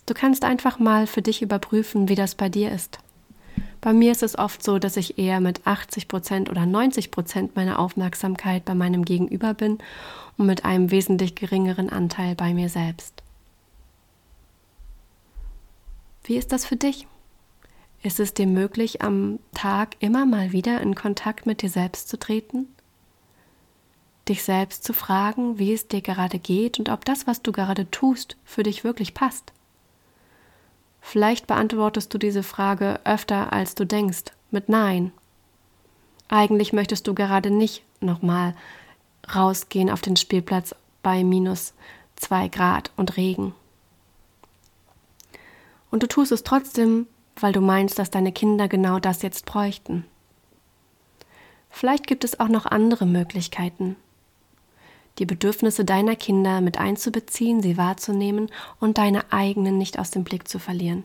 Du 0.07 0.15
kannst 0.15 0.45
einfach 0.45 0.79
mal 0.79 1.07
für 1.07 1.21
dich 1.21 1.43
überprüfen, 1.43 2.09
wie 2.09 2.15
das 2.15 2.35
bei 2.35 2.49
dir 2.49 2.73
ist. 2.73 2.99
Bei 3.89 3.95
mir 3.95 4.13
ist 4.13 4.23
es 4.23 4.39
oft 4.39 4.63
so, 4.63 4.79
dass 4.79 4.99
ich 4.99 5.17
eher 5.17 5.41
mit 5.41 5.67
80 5.67 6.09
Prozent 6.09 6.51
oder 6.51 6.67
90 6.67 7.11
Prozent 7.11 7.57
meiner 7.57 7.79
Aufmerksamkeit 7.79 8.67
bei 8.67 8.75
meinem 8.75 9.03
Gegenüber 9.03 9.55
bin 9.55 9.79
und 10.37 10.45
mit 10.45 10.67
einem 10.67 10.91
wesentlich 10.91 11.35
geringeren 11.35 11.89
Anteil 11.89 12.35
bei 12.35 12.53
mir 12.53 12.69
selbst. 12.69 13.23
Wie 16.23 16.37
ist 16.37 16.53
das 16.53 16.67
für 16.67 16.77
dich? 16.77 17.07
Ist 18.03 18.21
es 18.21 18.35
dir 18.35 18.47
möglich, 18.47 19.01
am 19.01 19.39
Tag 19.55 19.97
immer 20.01 20.27
mal 20.27 20.53
wieder 20.53 20.83
in 20.83 20.95
Kontakt 20.95 21.47
mit 21.47 21.63
dir 21.63 21.71
selbst 21.71 22.11
zu 22.11 22.19
treten? 22.19 22.67
Dich 24.29 24.43
selbst 24.43 24.85
zu 24.85 24.93
fragen, 24.93 25.59
wie 25.59 25.73
es 25.73 25.89
dir 25.89 26.03
gerade 26.03 26.39
geht 26.39 26.79
und 26.79 26.91
ob 26.91 27.07
das, 27.07 27.27
was 27.27 27.41
du 27.41 27.53
gerade 27.53 27.91
tust, 27.91 28.37
für 28.45 28.65
dich 28.65 28.85
wirklich 28.85 29.15
passt. 29.15 29.55
Vielleicht 31.11 31.47
beantwortest 31.47 32.13
du 32.13 32.19
diese 32.19 32.43
Frage 32.43 33.01
öfter, 33.05 33.51
als 33.51 33.75
du 33.75 33.87
denkst, 33.87 34.25
mit 34.51 34.69
Nein. 34.69 35.11
Eigentlich 36.29 36.75
möchtest 36.75 37.07
du 37.07 37.15
gerade 37.15 37.51
nicht 37.51 37.83
nochmal 38.03 38.55
rausgehen 39.35 39.89
auf 39.89 40.03
den 40.03 40.17
Spielplatz 40.17 40.75
bei 41.03 41.25
minus 41.25 41.73
zwei 42.17 42.49
Grad 42.49 42.91
und 42.97 43.17
Regen. 43.17 43.55
Und 45.91 46.03
du 46.03 46.09
tust 46.09 46.31
es 46.31 46.45
trotzdem, 46.45 47.07
weil 47.37 47.55
du 47.55 47.63
meinst, 47.63 47.99
dass 47.99 48.11
deine 48.11 48.31
Kinder 48.31 48.69
genau 48.69 48.99
das 48.99 49.23
jetzt 49.23 49.47
bräuchten. 49.47 50.05
Vielleicht 51.71 52.07
gibt 52.07 52.23
es 52.23 52.39
auch 52.39 52.49
noch 52.49 52.67
andere 52.67 53.07
Möglichkeiten, 53.07 53.97
die 55.19 55.27
Bedürfnisse 55.27 55.85
deiner 55.85 56.17
Kinder 56.17 56.61
mit 56.61 56.79
einzubeziehen, 56.79 57.63
sie 57.63 57.77
wahrzunehmen 57.77 58.51
und 58.81 58.99
deine 58.99 59.33
eigenen 59.33 59.79
nicht 59.79 59.99
aus 59.99 60.11
dem 60.11 60.25
Blick 60.25 60.49
zu 60.49 60.59
verlieren. 60.59 61.05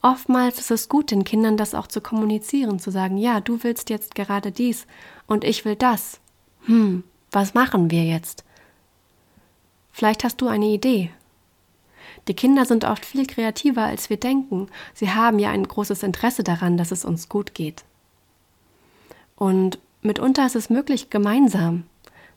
Oftmals 0.00 0.58
ist 0.58 0.70
es 0.72 0.88
gut, 0.88 1.12
den 1.12 1.24
Kindern 1.24 1.56
das 1.56 1.74
auch 1.74 1.86
zu 1.86 2.00
kommunizieren, 2.00 2.80
zu 2.80 2.90
sagen, 2.90 3.18
ja, 3.18 3.40
du 3.40 3.62
willst 3.62 3.88
jetzt 3.88 4.14
gerade 4.16 4.50
dies 4.50 4.86
und 5.26 5.44
ich 5.44 5.64
will 5.64 5.76
das. 5.76 6.20
Hm, 6.64 7.04
was 7.30 7.54
machen 7.54 7.90
wir 7.90 8.04
jetzt? 8.04 8.44
Vielleicht 9.92 10.24
hast 10.24 10.40
du 10.40 10.48
eine 10.48 10.66
Idee, 10.66 11.10
die 12.28 12.34
Kinder 12.34 12.64
sind 12.64 12.84
oft 12.84 13.04
viel 13.04 13.26
kreativer, 13.26 13.82
als 13.82 14.08
wir 14.08 14.16
denken. 14.16 14.68
Sie 14.94 15.10
haben 15.10 15.38
ja 15.38 15.50
ein 15.50 15.66
großes 15.66 16.02
Interesse 16.02 16.44
daran, 16.44 16.76
dass 16.76 16.92
es 16.92 17.04
uns 17.04 17.28
gut 17.28 17.54
geht. 17.54 17.84
Und 19.36 19.78
mitunter 20.02 20.46
ist 20.46 20.56
es 20.56 20.70
möglich, 20.70 21.10
gemeinsam 21.10 21.84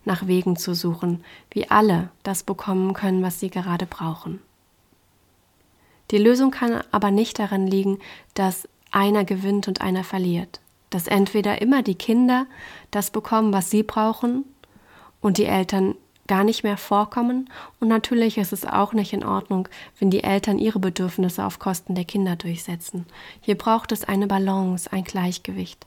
nach 0.05 0.27
Wegen 0.27 0.55
zu 0.55 0.73
suchen, 0.73 1.23
wie 1.51 1.69
alle 1.69 2.09
das 2.23 2.43
bekommen 2.43 2.93
können, 2.93 3.23
was 3.23 3.39
sie 3.39 3.49
gerade 3.49 3.85
brauchen. 3.85 4.39
Die 6.11 6.17
Lösung 6.17 6.51
kann 6.51 6.83
aber 6.91 7.11
nicht 7.11 7.39
darin 7.39 7.67
liegen, 7.67 7.99
dass 8.35 8.67
einer 8.91 9.25
gewinnt 9.25 9.67
und 9.67 9.81
einer 9.81 10.03
verliert. 10.03 10.59
Dass 10.89 11.07
entweder 11.07 11.61
immer 11.61 11.81
die 11.81 11.95
Kinder 11.95 12.45
das 12.91 13.09
bekommen, 13.09 13.51
was 13.51 13.69
sie 13.69 13.83
brauchen, 13.83 14.45
und 15.25 15.39
die 15.39 15.45
Eltern 15.45 15.95
gar 16.27 16.43
nicht 16.43 16.63
mehr 16.63 16.77
vorkommen 16.77 17.49
und 17.79 17.87
natürlich 17.87 18.37
ist 18.37 18.53
es 18.53 18.63
auch 18.63 18.93
nicht 18.93 19.11
in 19.11 19.25
Ordnung, 19.25 19.67
wenn 19.99 20.11
die 20.11 20.23
Eltern 20.23 20.59
ihre 20.59 20.79
Bedürfnisse 20.79 21.43
auf 21.43 21.57
Kosten 21.57 21.95
der 21.95 22.05
Kinder 22.05 22.35
durchsetzen. 22.35 23.05
Hier 23.41 23.57
braucht 23.57 23.91
es 23.91 24.03
eine 24.03 24.27
Balance, 24.27 24.91
ein 24.91 25.03
Gleichgewicht. 25.03 25.85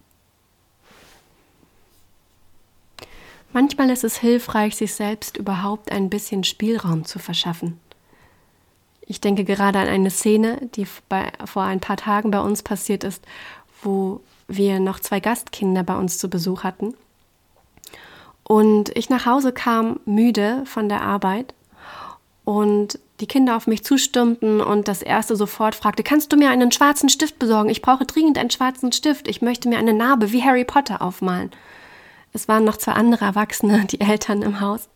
Manchmal 3.53 3.91
ist 3.91 4.05
es 4.05 4.19
hilfreich, 4.19 4.77
sich 4.77 4.95
selbst 4.95 5.37
überhaupt 5.37 5.91
ein 5.91 6.11
bisschen 6.11 6.45
Spielraum 6.45 7.05
zu 7.05 7.19
verschaffen. 7.19 7.81
Ich 9.01 9.21
denke 9.21 9.45
gerade 9.45 9.79
an 9.79 9.89
eine 9.89 10.11
Szene, 10.11 10.69
die 10.75 10.87
bei, 11.09 11.33
vor 11.47 11.63
ein 11.63 11.81
paar 11.81 11.97
Tagen 11.97 12.31
bei 12.31 12.41
uns 12.41 12.63
passiert 12.63 13.05
ist, 13.05 13.25
wo 13.83 14.21
wir 14.49 14.81
noch 14.81 15.01
zwei 15.01 15.21
Gastkinder 15.21 15.83
bei 15.83 15.97
uns 15.97 16.19
zu 16.19 16.29
Besuch 16.29 16.63
hatten 16.63 16.95
und 18.49 18.97
ich 18.97 19.11
nach 19.11 19.27
Hause 19.27 19.53
kam 19.53 20.01
müde 20.07 20.63
von 20.65 20.89
der 20.89 21.03
Arbeit 21.03 21.55
und 22.45 22.99
die 23.21 23.27
Kinder 23.27 23.57
auf 23.57 23.67
mich 23.67 23.85
zustürmten 23.85 24.63
und 24.63 24.89
das 24.89 25.03
erste 25.03 25.37
sofort 25.37 25.75
fragte, 25.75 26.03
kannst 26.03 26.33
du 26.33 26.37
mir 26.39 26.49
einen 26.49 26.73
schwarzen 26.73 27.11
Stift 27.11 27.39
besorgen? 27.39 27.69
Ich 27.69 27.83
brauche 27.83 28.07
dringend 28.07 28.39
einen 28.39 28.51
schwarzen 28.51 28.91
Stift. 28.91 29.29
Ich 29.29 29.43
möchte 29.43 29.69
mir 29.69 29.77
eine 29.77 29.93
Narbe 29.93 30.33
wie 30.33 30.43
Harry 30.43 30.65
Potter 30.65 31.03
aufmalen. 31.03 31.51
Es 32.33 32.49
waren 32.49 32.65
noch 32.65 32.77
zwei 32.77 32.93
andere 32.93 33.25
Erwachsene, 33.25 33.85
die 33.91 34.01
Eltern 34.01 34.43
im 34.43 34.61
Haus. 34.61 34.89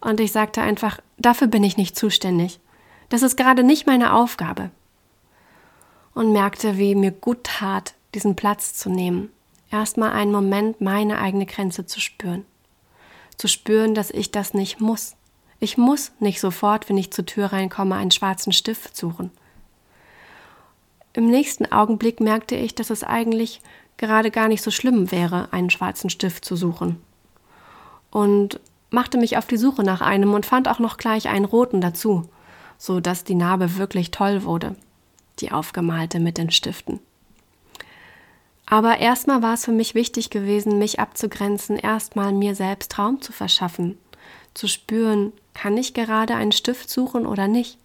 Und 0.00 0.20
ich 0.20 0.32
sagte 0.32 0.62
einfach, 0.62 1.00
dafür 1.18 1.46
bin 1.46 1.64
ich 1.64 1.76
nicht 1.76 1.96
zuständig. 1.96 2.60
Das 3.08 3.22
ist 3.22 3.36
gerade 3.36 3.62
nicht 3.64 3.86
meine 3.86 4.14
Aufgabe. 4.14 4.70
Und 6.14 6.32
merkte, 6.32 6.78
wie 6.78 6.94
mir 6.94 7.10
gut 7.10 7.44
tat, 7.44 7.94
diesen 8.14 8.36
Platz 8.36 8.74
zu 8.74 8.90
nehmen. 8.90 9.30
Erstmal 9.70 10.12
einen 10.12 10.32
Moment 10.32 10.80
meine 10.80 11.20
eigene 11.20 11.46
Grenze 11.46 11.86
zu 11.86 12.00
spüren 12.00 12.44
zu 13.40 13.48
spüren, 13.48 13.94
dass 13.94 14.10
ich 14.10 14.30
das 14.30 14.54
nicht 14.54 14.80
muss. 14.80 15.16
Ich 15.60 15.78
muss 15.78 16.12
nicht 16.20 16.40
sofort, 16.40 16.88
wenn 16.88 16.98
ich 16.98 17.10
zur 17.10 17.26
Tür 17.26 17.46
reinkomme, 17.46 17.96
einen 17.96 18.10
schwarzen 18.10 18.52
Stift 18.52 18.96
suchen. 18.96 19.30
Im 21.12 21.28
nächsten 21.28 21.70
Augenblick 21.72 22.20
merkte 22.20 22.54
ich, 22.54 22.74
dass 22.74 22.90
es 22.90 23.02
eigentlich 23.02 23.60
gerade 24.00 24.30
gar 24.30 24.48
nicht 24.48 24.62
so 24.62 24.70
schlimm 24.70 25.12
wäre, 25.12 25.52
einen 25.52 25.70
schwarzen 25.70 26.10
Stift 26.10 26.44
zu 26.44 26.56
suchen. 26.56 27.00
Und 28.10 28.58
machte 28.90 29.18
mich 29.18 29.36
auf 29.36 29.46
die 29.46 29.58
Suche 29.58 29.84
nach 29.84 30.00
einem 30.00 30.34
und 30.34 30.46
fand 30.46 30.66
auch 30.66 30.80
noch 30.80 30.96
gleich 30.96 31.28
einen 31.28 31.44
roten 31.44 31.80
dazu, 31.80 32.28
so 32.78 32.98
dass 32.98 33.22
die 33.22 33.36
Narbe 33.36 33.76
wirklich 33.76 34.10
toll 34.10 34.42
wurde, 34.42 34.74
die 35.38 35.52
aufgemalte 35.52 36.18
mit 36.18 36.38
den 36.38 36.50
Stiften. 36.50 36.98
Aber 38.66 38.98
erstmal 38.98 39.42
war 39.42 39.54
es 39.54 39.64
für 39.64 39.72
mich 39.72 39.94
wichtig 39.94 40.30
gewesen, 40.30 40.78
mich 40.78 40.98
abzugrenzen, 40.98 41.76
erstmal 41.76 42.32
mir 42.32 42.54
selbst 42.54 42.98
Raum 42.98 43.20
zu 43.20 43.32
verschaffen, 43.32 43.98
zu 44.54 44.66
spüren, 44.66 45.32
kann 45.54 45.76
ich 45.76 45.92
gerade 45.92 46.36
einen 46.36 46.52
Stift 46.52 46.88
suchen 46.88 47.26
oder 47.26 47.48
nicht. 47.48 47.78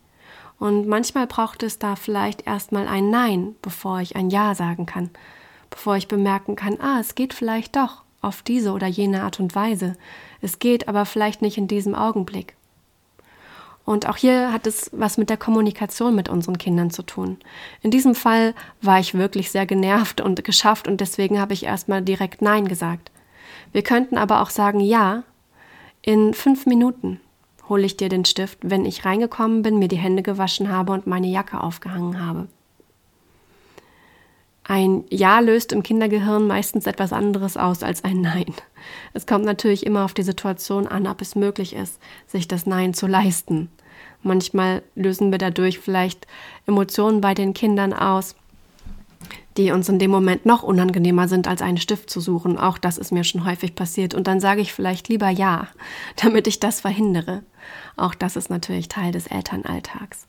Und 0.59 0.87
manchmal 0.87 1.27
braucht 1.27 1.63
es 1.63 1.77
da 1.77 1.95
vielleicht 1.95 2.47
erstmal 2.47 2.87
ein 2.87 3.09
Nein, 3.09 3.55
bevor 3.61 3.99
ich 3.99 4.15
ein 4.15 4.29
Ja 4.29 4.55
sagen 4.55 4.85
kann, 4.85 5.09
bevor 5.75 5.97
ich 5.97 6.07
bemerken 6.07 6.55
kann, 6.55 6.79
ah, 6.79 6.99
es 7.01 7.15
geht 7.15 7.33
vielleicht 7.33 7.75
doch 7.75 8.03
auf 8.21 8.41
diese 8.41 8.71
oder 8.71 8.87
jene 8.87 9.23
Art 9.23 9.41
und 9.41 9.55
Weise. 9.55 9.97
Es 10.41 10.57
geht 10.59 10.87
aber 10.87 11.05
vielleicht 11.05 11.41
nicht 11.41 11.57
in 11.57 11.67
diesem 11.67 11.93
Augenblick. 11.93 12.55
Und 13.83 14.07
auch 14.07 14.15
hier 14.15 14.53
hat 14.53 14.65
es 14.65 14.89
was 14.93 15.17
mit 15.17 15.29
der 15.29 15.37
Kommunikation 15.37 16.15
mit 16.15 16.29
unseren 16.29 16.57
Kindern 16.57 16.91
zu 16.91 17.03
tun. 17.03 17.37
In 17.81 17.91
diesem 17.91 18.15
Fall 18.15 18.55
war 18.81 18.99
ich 18.99 19.13
wirklich 19.13 19.51
sehr 19.51 19.65
genervt 19.65 20.21
und 20.21 20.43
geschafft 20.45 20.87
und 20.87 21.01
deswegen 21.01 21.39
habe 21.39 21.53
ich 21.53 21.65
erstmal 21.65 22.01
direkt 22.01 22.41
Nein 22.41 22.69
gesagt. 22.69 23.11
Wir 23.73 23.83
könnten 23.83 24.17
aber 24.17 24.41
auch 24.41 24.49
sagen, 24.51 24.79
ja, 24.79 25.23
in 26.01 26.33
fünf 26.33 26.65
Minuten 26.65 27.19
hole 27.67 27.83
ich 27.83 27.97
dir 27.97 28.07
den 28.07 28.23
Stift, 28.23 28.59
wenn 28.61 28.85
ich 28.85 29.03
reingekommen 29.03 29.61
bin, 29.61 29.77
mir 29.77 29.89
die 29.89 29.97
Hände 29.97 30.23
gewaschen 30.23 30.71
habe 30.71 30.93
und 30.93 31.05
meine 31.05 31.27
Jacke 31.27 31.59
aufgehangen 31.59 32.25
habe. 32.25 32.47
Ein 34.67 35.03
Ja 35.11 35.39
löst 35.41 35.73
im 35.73 35.83
Kindergehirn 35.83 36.47
meistens 36.47 36.87
etwas 36.87 37.13
anderes 37.13 37.55
aus 37.55 37.83
als 37.83 38.03
ein 38.03 38.21
Nein. 38.21 38.51
Es 39.13 39.27
kommt 39.27 39.45
natürlich 39.45 39.85
immer 39.85 40.03
auf 40.03 40.15
die 40.15 40.23
Situation 40.23 40.87
an, 40.87 41.05
ob 41.05 41.21
es 41.21 41.35
möglich 41.35 41.75
ist, 41.75 41.99
sich 42.25 42.47
das 42.47 42.65
Nein 42.65 42.95
zu 42.95 43.05
leisten. 43.05 43.69
Manchmal 44.23 44.81
lösen 44.95 45.29
wir 45.29 45.37
dadurch 45.37 45.77
vielleicht 45.77 46.25
Emotionen 46.65 47.21
bei 47.21 47.35
den 47.35 47.53
Kindern 47.53 47.93
aus, 47.93 48.35
die 49.55 49.69
uns 49.69 49.87
in 49.87 49.99
dem 49.99 50.09
Moment 50.09 50.47
noch 50.47 50.63
unangenehmer 50.63 51.27
sind, 51.27 51.47
als 51.47 51.61
einen 51.61 51.77
Stift 51.77 52.09
zu 52.09 52.19
suchen. 52.19 52.57
Auch 52.57 52.79
das 52.79 52.97
ist 52.97 53.11
mir 53.11 53.23
schon 53.23 53.45
häufig 53.45 53.75
passiert. 53.75 54.15
Und 54.15 54.25
dann 54.25 54.39
sage 54.39 54.61
ich 54.61 54.73
vielleicht 54.73 55.09
lieber 55.09 55.29
Ja, 55.29 55.67
damit 56.15 56.47
ich 56.47 56.59
das 56.59 56.81
verhindere. 56.81 57.43
Auch 57.97 58.15
das 58.15 58.35
ist 58.35 58.49
natürlich 58.49 58.89
Teil 58.89 59.11
des 59.11 59.27
Elternalltags. 59.27 60.25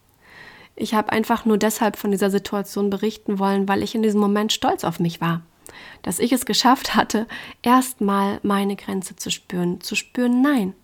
Ich 0.76 0.95
habe 0.95 1.11
einfach 1.11 1.45
nur 1.47 1.59
deshalb 1.59 1.97
von 1.97 2.11
dieser 2.11 2.30
Situation 2.30 2.90
berichten 2.90 3.38
wollen, 3.38 3.66
weil 3.66 3.83
ich 3.83 3.95
in 3.95 4.02
diesem 4.02 4.21
Moment 4.21 4.52
stolz 4.52 4.85
auf 4.85 5.00
mich 5.00 5.21
war. 5.21 5.40
Dass 6.02 6.18
ich 6.18 6.33
es 6.33 6.47
geschafft 6.47 6.95
hatte, 6.95 7.26
erstmal 7.62 8.38
meine 8.42 8.76
Grenze 8.76 9.16
zu 9.16 9.30
spüren, 9.30 9.80
zu 9.80 9.95
spüren, 9.97 10.42
nein. 10.42 10.75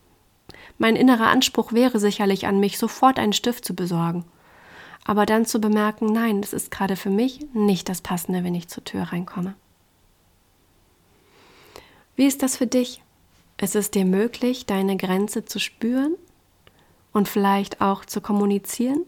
Mein 0.78 0.96
innerer 0.96 1.28
Anspruch 1.28 1.72
wäre 1.72 2.00
sicherlich 2.00 2.46
an 2.46 2.58
mich, 2.58 2.78
sofort 2.78 3.18
einen 3.18 3.32
Stift 3.34 3.64
zu 3.64 3.74
besorgen. 3.74 4.24
aber 5.04 5.26
dann 5.26 5.44
zu 5.46 5.60
bemerken, 5.60 6.06
nein, 6.06 6.40
das 6.42 6.52
ist 6.52 6.70
gerade 6.70 6.96
für 6.96 7.10
mich 7.10 7.40
nicht 7.52 7.88
das 7.88 8.00
Passende, 8.00 8.44
wenn 8.44 8.54
ich 8.54 8.68
zur 8.68 8.84
Tür 8.84 9.02
reinkomme. 9.04 9.54
Wie 12.14 12.26
ist 12.26 12.42
das 12.42 12.56
für 12.56 12.66
dich? 12.66 13.02
Ist 13.60 13.74
es 13.74 13.90
dir 13.90 14.04
möglich, 14.04 14.66
deine 14.66 14.96
Grenze 14.96 15.44
zu 15.44 15.58
spüren 15.58 16.14
und 17.12 17.28
vielleicht 17.28 17.80
auch 17.80 18.04
zu 18.04 18.20
kommunizieren? 18.20 19.04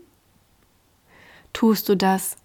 Tust 1.55 1.89
du 1.89 1.97
das 1.97 2.37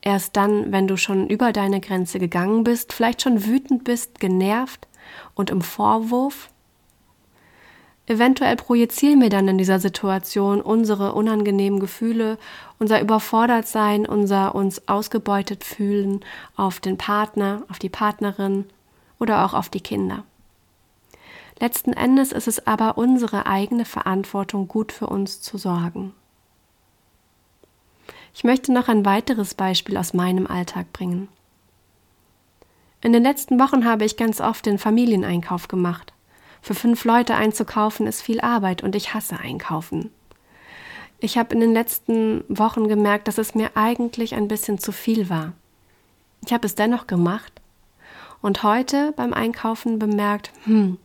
erst 0.00 0.36
dann, 0.36 0.72
wenn 0.72 0.88
du 0.88 0.96
schon 0.96 1.28
über 1.28 1.52
deine 1.52 1.80
Grenze 1.80 2.18
gegangen 2.18 2.64
bist, 2.64 2.94
vielleicht 2.94 3.20
schon 3.20 3.44
wütend 3.44 3.84
bist, 3.84 4.18
genervt 4.18 4.88
und 5.34 5.50
im 5.50 5.60
Vorwurf? 5.60 6.48
Eventuell 8.06 8.56
projizieren 8.56 9.20
wir 9.20 9.28
dann 9.28 9.46
in 9.46 9.58
dieser 9.58 9.78
Situation 9.78 10.60
unsere 10.62 11.12
unangenehmen 11.12 11.78
Gefühle, 11.78 12.38
unser 12.78 13.00
Überfordertsein, 13.00 14.06
unser 14.06 14.54
uns 14.54 14.88
ausgebeutet 14.88 15.62
fühlen 15.62 16.20
auf 16.56 16.80
den 16.80 16.98
Partner, 16.98 17.62
auf 17.68 17.78
die 17.78 17.88
Partnerin 17.88 18.64
oder 19.18 19.44
auch 19.44 19.54
auf 19.54 19.68
die 19.68 19.80
Kinder. 19.80 20.24
Letzten 21.60 21.92
Endes 21.92 22.32
ist 22.32 22.48
es 22.48 22.66
aber 22.66 22.96
unsere 22.96 23.46
eigene 23.46 23.84
Verantwortung, 23.84 24.66
gut 24.66 24.92
für 24.92 25.06
uns 25.06 25.40
zu 25.42 25.58
sorgen. 25.58 26.14
Ich 28.34 28.44
möchte 28.44 28.72
noch 28.72 28.88
ein 28.88 29.04
weiteres 29.04 29.54
Beispiel 29.54 29.96
aus 29.96 30.14
meinem 30.14 30.46
Alltag 30.46 30.92
bringen. 30.92 31.28
In 33.02 33.12
den 33.12 33.22
letzten 33.22 33.58
Wochen 33.58 33.84
habe 33.84 34.04
ich 34.04 34.16
ganz 34.16 34.40
oft 34.40 34.66
den 34.66 34.78
Familieneinkauf 34.78 35.68
gemacht. 35.68 36.12
Für 36.62 36.74
fünf 36.74 37.04
Leute 37.04 37.34
einzukaufen 37.34 38.06
ist 38.06 38.20
viel 38.20 38.40
Arbeit 38.40 38.82
und 38.82 38.94
ich 38.94 39.14
hasse 39.14 39.38
Einkaufen. 39.38 40.10
Ich 41.18 41.38
habe 41.38 41.54
in 41.54 41.60
den 41.60 41.72
letzten 41.72 42.44
Wochen 42.48 42.88
gemerkt, 42.88 43.28
dass 43.28 43.38
es 43.38 43.54
mir 43.54 43.70
eigentlich 43.74 44.34
ein 44.34 44.48
bisschen 44.48 44.78
zu 44.78 44.92
viel 44.92 45.28
war. 45.28 45.52
Ich 46.44 46.52
habe 46.52 46.66
es 46.66 46.74
dennoch 46.74 47.06
gemacht 47.06 47.52
und 48.42 48.62
heute 48.62 49.12
beim 49.16 49.32
Einkaufen 49.34 49.98
bemerkt, 49.98 50.50
hm, 50.64 50.98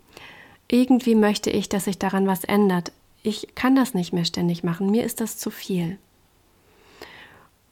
irgendwie 0.67 1.15
möchte 1.15 1.49
ich, 1.49 1.69
dass 1.69 1.85
sich 1.85 1.99
daran 1.99 2.27
was 2.27 2.43
ändert. 2.43 2.91
Ich 3.23 3.55
kann 3.55 3.75
das 3.75 3.93
nicht 3.93 4.13
mehr 4.13 4.25
ständig 4.25 4.63
machen, 4.63 4.89
mir 4.89 5.03
ist 5.03 5.19
das 5.19 5.37
zu 5.37 5.51
viel. 5.51 5.97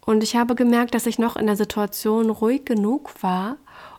Und 0.06 0.24
ich 0.24 0.36
habe 0.36 0.56
gemerkt, 0.56 0.96
dass 0.96 1.06
ich 1.06 1.20
noch 1.20 1.36
in 1.36 1.48
der 1.48 1.56
Situation 1.56 2.30
ruhig 2.30 2.66
genug 2.66 3.12
war, 3.22 3.58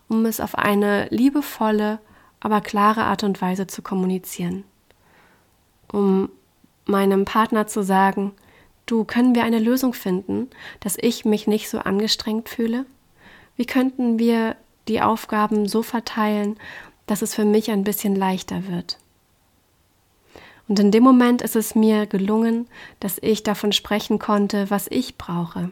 um 0.08 0.26
es 0.26 0.40
auf 0.40 0.54
eine 0.54 1.08
liebevolle, 1.08 1.98
aber 2.40 2.60
klare 2.60 3.04
Art 3.04 3.24
und 3.24 3.40
Weise 3.40 3.66
zu 3.66 3.80
kommunizieren. 3.80 4.64
Um 5.90 6.28
meinem 6.84 7.24
Partner 7.24 7.66
zu 7.66 7.82
sagen, 7.82 8.32
du, 8.84 9.04
können 9.04 9.34
wir 9.34 9.44
eine 9.44 9.58
Lösung 9.58 9.94
finden, 9.94 10.48
dass 10.80 10.98
ich 11.00 11.24
mich 11.24 11.46
nicht 11.46 11.70
so 11.70 11.78
angestrengt 11.78 12.50
fühle? 12.50 12.84
Wie 13.56 13.64
könnten 13.64 14.18
wir 14.18 14.56
die 14.88 15.00
Aufgaben 15.00 15.66
so 15.66 15.82
verteilen, 15.82 16.58
dass 17.06 17.22
es 17.22 17.34
für 17.34 17.46
mich 17.46 17.70
ein 17.70 17.84
bisschen 17.84 18.14
leichter 18.14 18.68
wird? 18.68 18.98
Und 20.68 20.78
in 20.78 20.90
dem 20.90 21.02
Moment 21.02 21.40
ist 21.40 21.56
es 21.56 21.74
mir 21.74 22.06
gelungen, 22.06 22.68
dass 23.00 23.18
ich 23.22 23.42
davon 23.42 23.72
sprechen 23.72 24.18
konnte, 24.18 24.70
was 24.70 24.86
ich 24.90 25.16
brauche. 25.16 25.70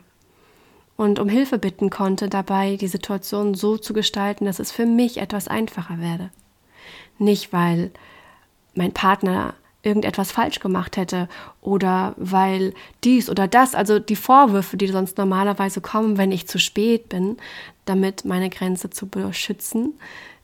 Und 1.02 1.18
um 1.18 1.28
Hilfe 1.28 1.59
bitten 1.59 1.90
konnte, 1.90 2.28
dabei 2.28 2.76
die 2.76 2.87
Situation 2.87 3.54
so 3.54 3.76
zu 3.76 3.92
gestalten, 3.92 4.44
dass 4.44 4.61
es 4.61 4.71
für 4.71 4.87
mich 4.87 5.18
etwas 5.18 5.49
einfacher 5.49 5.99
werde. 5.99 6.30
Nicht, 7.18 7.52
weil 7.52 7.90
mein 8.76 8.92
Partner 8.92 9.54
irgendetwas 9.82 10.30
falsch 10.30 10.61
gemacht 10.61 10.97
hätte 10.97 11.28
oder 11.61 12.14
weil 12.18 12.73
dies 13.02 13.28
oder 13.28 13.49
das, 13.49 13.75
also 13.75 13.99
die 13.99 14.14
Vorwürfe, 14.14 14.76
die 14.76 14.87
sonst 14.87 15.18
normalerweise 15.18 15.80
kommen, 15.80 16.18
wenn 16.18 16.30
ich 16.30 16.47
zu 16.47 16.61
spät 16.61 17.09
bin, 17.09 17.37
damit 17.85 18.25
meine 18.25 18.49
Grenze 18.49 18.88
zu 18.90 19.09
beschützen, 19.09 19.94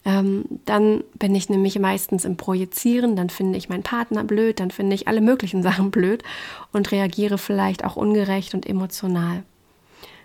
ähm, 0.05 0.45
dann 0.65 1.05
bin 1.21 1.37
ich 1.37 1.49
nämlich 1.49 1.79
meistens 1.79 2.25
im 2.25 2.37
Projizieren, 2.37 3.15
dann 3.15 3.31
finde 3.31 3.59
ich 3.59 3.69
meinen 3.69 3.85
Partner 3.85 4.25
blöd, 4.25 4.59
dann 4.59 4.73
finde 4.73 4.97
ich 4.97 5.07
alle 5.07 5.21
möglichen 5.21 5.63
Sachen 5.69 5.93
blöd 5.93 6.25
und 6.73 6.91
reagiere 6.91 7.39
vielleicht 7.39 7.85
auch 7.85 7.95
ungerecht 7.95 8.55
und 8.55 8.67
emotional. 8.67 9.45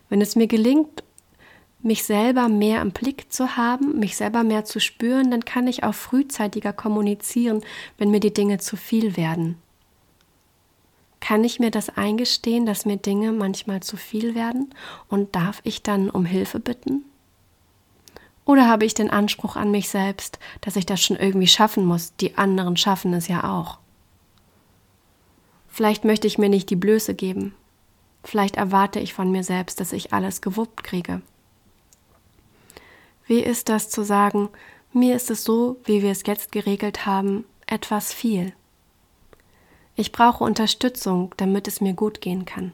Wenn 0.09 0.21
es 0.21 0.35
mir 0.35 0.47
gelingt, 0.47 1.03
mich 1.81 2.03
selber 2.03 2.47
mehr 2.47 2.81
im 2.81 2.91
Blick 2.91 3.31
zu 3.31 3.57
haben, 3.57 3.99
mich 3.99 4.15
selber 4.15 4.43
mehr 4.43 4.63
zu 4.65 4.79
spüren, 4.79 5.31
dann 5.31 5.43
kann 5.45 5.67
ich 5.67 5.83
auch 5.83 5.93
frühzeitiger 5.93 6.71
kommunizieren, 6.71 7.61
wenn 7.97 8.09
mir 8.09 8.21
die 8.21 8.33
Dinge 8.33 8.59
zu 8.59 8.77
viel 8.77 9.17
werden. 9.17 9.57
Kann 11.19 11.43
ich 11.43 11.59
mir 11.59 11.71
das 11.71 11.89
eingestehen, 11.89 12.65
dass 12.65 12.85
mir 12.85 12.97
Dinge 12.97 13.31
manchmal 13.31 13.81
zu 13.81 13.97
viel 13.97 14.35
werden 14.35 14.73
und 15.07 15.35
darf 15.35 15.61
ich 15.63 15.81
dann 15.81 16.09
um 16.09 16.25
Hilfe 16.25 16.59
bitten? 16.59 17.05
Oder 18.45 18.67
habe 18.67 18.85
ich 18.85 18.93
den 18.93 19.09
Anspruch 19.09 19.55
an 19.55 19.71
mich 19.71 19.87
selbst, 19.89 20.37
dass 20.61 20.75
ich 20.75 20.85
das 20.85 21.01
schon 21.01 21.15
irgendwie 21.15 21.47
schaffen 21.47 21.85
muss, 21.85 22.13
die 22.17 22.37
anderen 22.37 22.75
schaffen 22.75 23.13
es 23.13 23.27
ja 23.27 23.49
auch? 23.49 23.77
Vielleicht 25.69 26.03
möchte 26.03 26.27
ich 26.27 26.37
mir 26.37 26.49
nicht 26.49 26.69
die 26.69 26.75
Blöße 26.75 27.15
geben. 27.15 27.55
Vielleicht 28.23 28.55
erwarte 28.55 28.99
ich 28.99 29.13
von 29.13 29.31
mir 29.31 29.43
selbst, 29.43 29.79
dass 29.79 29.93
ich 29.93 30.13
alles 30.13 30.41
gewuppt 30.41 30.83
kriege. 30.83 31.21
Wie 33.25 33.39
ist 33.39 33.69
das 33.69 33.89
zu 33.89 34.03
sagen, 34.03 34.49
mir 34.91 35.15
ist 35.15 35.29
es 35.31 35.43
so, 35.43 35.77
wie 35.85 36.01
wir 36.01 36.11
es 36.11 36.23
jetzt 36.25 36.51
geregelt 36.51 37.05
haben, 37.05 37.45
etwas 37.67 38.13
viel. 38.13 38.53
Ich 39.95 40.11
brauche 40.11 40.43
Unterstützung, 40.43 41.33
damit 41.37 41.67
es 41.67 41.81
mir 41.81 41.93
gut 41.93 42.21
gehen 42.21 42.45
kann. 42.45 42.71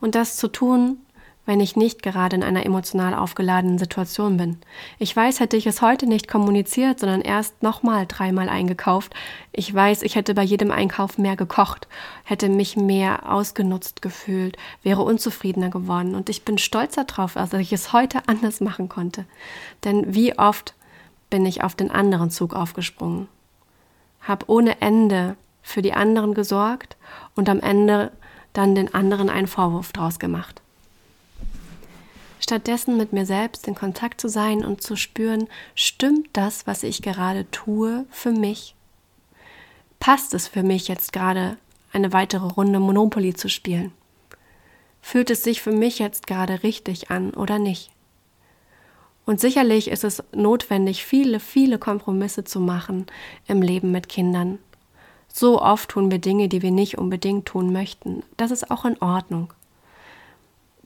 Und 0.00 0.14
das 0.14 0.36
zu 0.36 0.48
tun, 0.48 0.98
wenn 1.46 1.60
ich 1.60 1.76
nicht 1.76 2.02
gerade 2.02 2.36
in 2.36 2.42
einer 2.42 2.66
emotional 2.66 3.14
aufgeladenen 3.14 3.78
Situation 3.78 4.36
bin. 4.36 4.58
Ich 4.98 5.16
weiß, 5.16 5.40
hätte 5.40 5.56
ich 5.56 5.66
es 5.66 5.80
heute 5.80 6.06
nicht 6.06 6.28
kommuniziert, 6.28 7.00
sondern 7.00 7.22
erst 7.22 7.62
nochmal 7.62 8.04
dreimal 8.06 8.48
eingekauft. 8.48 9.14
Ich 9.52 9.72
weiß, 9.72 10.02
ich 10.02 10.16
hätte 10.16 10.34
bei 10.34 10.42
jedem 10.42 10.72
Einkauf 10.72 11.16
mehr 11.16 11.36
gekocht, 11.36 11.86
hätte 12.24 12.48
mich 12.48 12.76
mehr 12.76 13.32
ausgenutzt 13.32 14.02
gefühlt, 14.02 14.56
wäre 14.82 15.02
unzufriedener 15.02 15.70
geworden. 15.70 16.16
Und 16.16 16.28
ich 16.28 16.44
bin 16.44 16.58
stolzer 16.58 17.04
darauf, 17.04 17.34
dass 17.34 17.52
ich 17.54 17.72
es 17.72 17.92
heute 17.92 18.28
anders 18.28 18.60
machen 18.60 18.88
konnte. 18.88 19.24
Denn 19.84 20.14
wie 20.14 20.36
oft 20.36 20.74
bin 21.30 21.46
ich 21.46 21.62
auf 21.62 21.74
den 21.74 21.90
anderen 21.90 22.30
Zug 22.30 22.54
aufgesprungen, 22.54 23.28
habe 24.20 24.46
ohne 24.48 24.80
Ende 24.80 25.36
für 25.62 25.82
die 25.82 25.92
anderen 25.92 26.34
gesorgt 26.34 26.96
und 27.34 27.48
am 27.48 27.60
Ende 27.60 28.12
dann 28.52 28.74
den 28.74 28.94
anderen 28.94 29.28
einen 29.28 29.48
Vorwurf 29.48 29.92
draus 29.92 30.18
gemacht 30.18 30.62
stattdessen 32.46 32.96
mit 32.96 33.12
mir 33.12 33.26
selbst 33.26 33.66
in 33.66 33.74
Kontakt 33.74 34.20
zu 34.20 34.28
sein 34.28 34.64
und 34.64 34.80
zu 34.80 34.94
spüren, 34.94 35.48
stimmt 35.74 36.28
das, 36.32 36.64
was 36.68 36.84
ich 36.84 37.02
gerade 37.02 37.50
tue, 37.50 38.06
für 38.08 38.30
mich? 38.30 38.76
Passt 39.98 40.32
es 40.32 40.46
für 40.46 40.62
mich 40.62 40.86
jetzt 40.86 41.12
gerade, 41.12 41.58
eine 41.92 42.12
weitere 42.12 42.46
Runde 42.46 42.78
Monopoly 42.78 43.34
zu 43.34 43.48
spielen? 43.48 43.90
Fühlt 45.02 45.30
es 45.30 45.42
sich 45.42 45.60
für 45.60 45.72
mich 45.72 45.98
jetzt 45.98 46.28
gerade 46.28 46.62
richtig 46.62 47.10
an 47.10 47.30
oder 47.30 47.58
nicht? 47.58 47.90
Und 49.24 49.40
sicherlich 49.40 49.88
ist 49.88 50.04
es 50.04 50.22
notwendig, 50.32 51.04
viele, 51.04 51.40
viele 51.40 51.80
Kompromisse 51.80 52.44
zu 52.44 52.60
machen 52.60 53.06
im 53.48 53.60
Leben 53.60 53.90
mit 53.90 54.08
Kindern. 54.08 54.60
So 55.26 55.60
oft 55.60 55.88
tun 55.88 56.12
wir 56.12 56.20
Dinge, 56.20 56.48
die 56.48 56.62
wir 56.62 56.70
nicht 56.70 56.96
unbedingt 56.96 57.46
tun 57.46 57.72
möchten. 57.72 58.22
Das 58.36 58.52
ist 58.52 58.70
auch 58.70 58.84
in 58.84 59.02
Ordnung. 59.02 59.52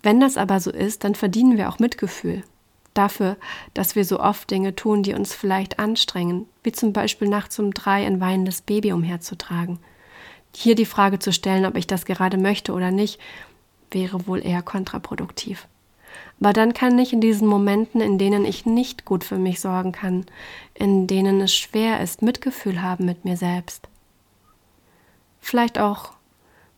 Wenn 0.02 0.20
das 0.20 0.36
aber 0.36 0.60
so 0.60 0.70
ist, 0.70 1.04
dann 1.04 1.14
verdienen 1.14 1.58
wir 1.58 1.68
auch 1.68 1.78
Mitgefühl 1.78 2.42
dafür, 2.94 3.36
dass 3.74 3.96
wir 3.96 4.04
so 4.04 4.20
oft 4.20 4.50
Dinge 4.50 4.74
tun, 4.74 5.02
die 5.02 5.14
uns 5.14 5.34
vielleicht 5.34 5.78
anstrengen, 5.78 6.46
wie 6.62 6.72
zum 6.72 6.92
Beispiel 6.92 7.28
nachts 7.28 7.58
um 7.58 7.72
drei 7.72 8.06
ein 8.06 8.20
weinendes 8.20 8.62
Baby 8.62 8.92
umherzutragen. 8.92 9.78
Hier 10.54 10.74
die 10.74 10.86
Frage 10.86 11.18
zu 11.18 11.32
stellen, 11.32 11.66
ob 11.66 11.76
ich 11.76 11.86
das 11.86 12.04
gerade 12.04 12.36
möchte 12.36 12.72
oder 12.72 12.90
nicht, 12.90 13.20
wäre 13.90 14.26
wohl 14.26 14.44
eher 14.44 14.62
kontraproduktiv. 14.62 15.66
Aber 16.40 16.52
dann 16.52 16.74
kann 16.74 16.98
ich 16.98 17.12
in 17.12 17.20
diesen 17.20 17.46
Momenten, 17.46 18.00
in 18.00 18.18
denen 18.18 18.44
ich 18.44 18.66
nicht 18.66 19.04
gut 19.04 19.24
für 19.24 19.38
mich 19.38 19.60
sorgen 19.60 19.92
kann, 19.92 20.26
in 20.74 21.06
denen 21.06 21.40
es 21.40 21.54
schwer 21.54 22.00
ist, 22.00 22.22
Mitgefühl 22.22 22.82
haben 22.82 23.04
mit 23.04 23.24
mir 23.24 23.36
selbst. 23.36 23.88
Vielleicht 25.40 25.78
auch 25.78 26.12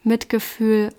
Mitgefühl 0.03 0.93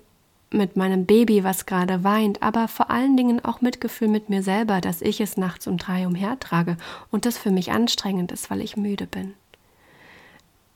mit 0.54 0.76
meinem 0.76 1.04
Baby, 1.04 1.44
was 1.44 1.66
gerade 1.66 2.04
weint, 2.04 2.42
aber 2.42 2.68
vor 2.68 2.90
allen 2.90 3.16
Dingen 3.16 3.44
auch 3.44 3.60
Mitgefühl 3.60 4.08
mit 4.08 4.30
mir 4.30 4.42
selber, 4.42 4.80
dass 4.80 5.02
ich 5.02 5.20
es 5.20 5.36
nachts 5.36 5.66
um 5.66 5.76
drei 5.76 6.06
umhertrage 6.06 6.76
und 7.10 7.26
das 7.26 7.36
für 7.36 7.50
mich 7.50 7.72
anstrengend 7.72 8.32
ist, 8.32 8.50
weil 8.50 8.60
ich 8.60 8.76
müde 8.76 9.06
bin. 9.06 9.34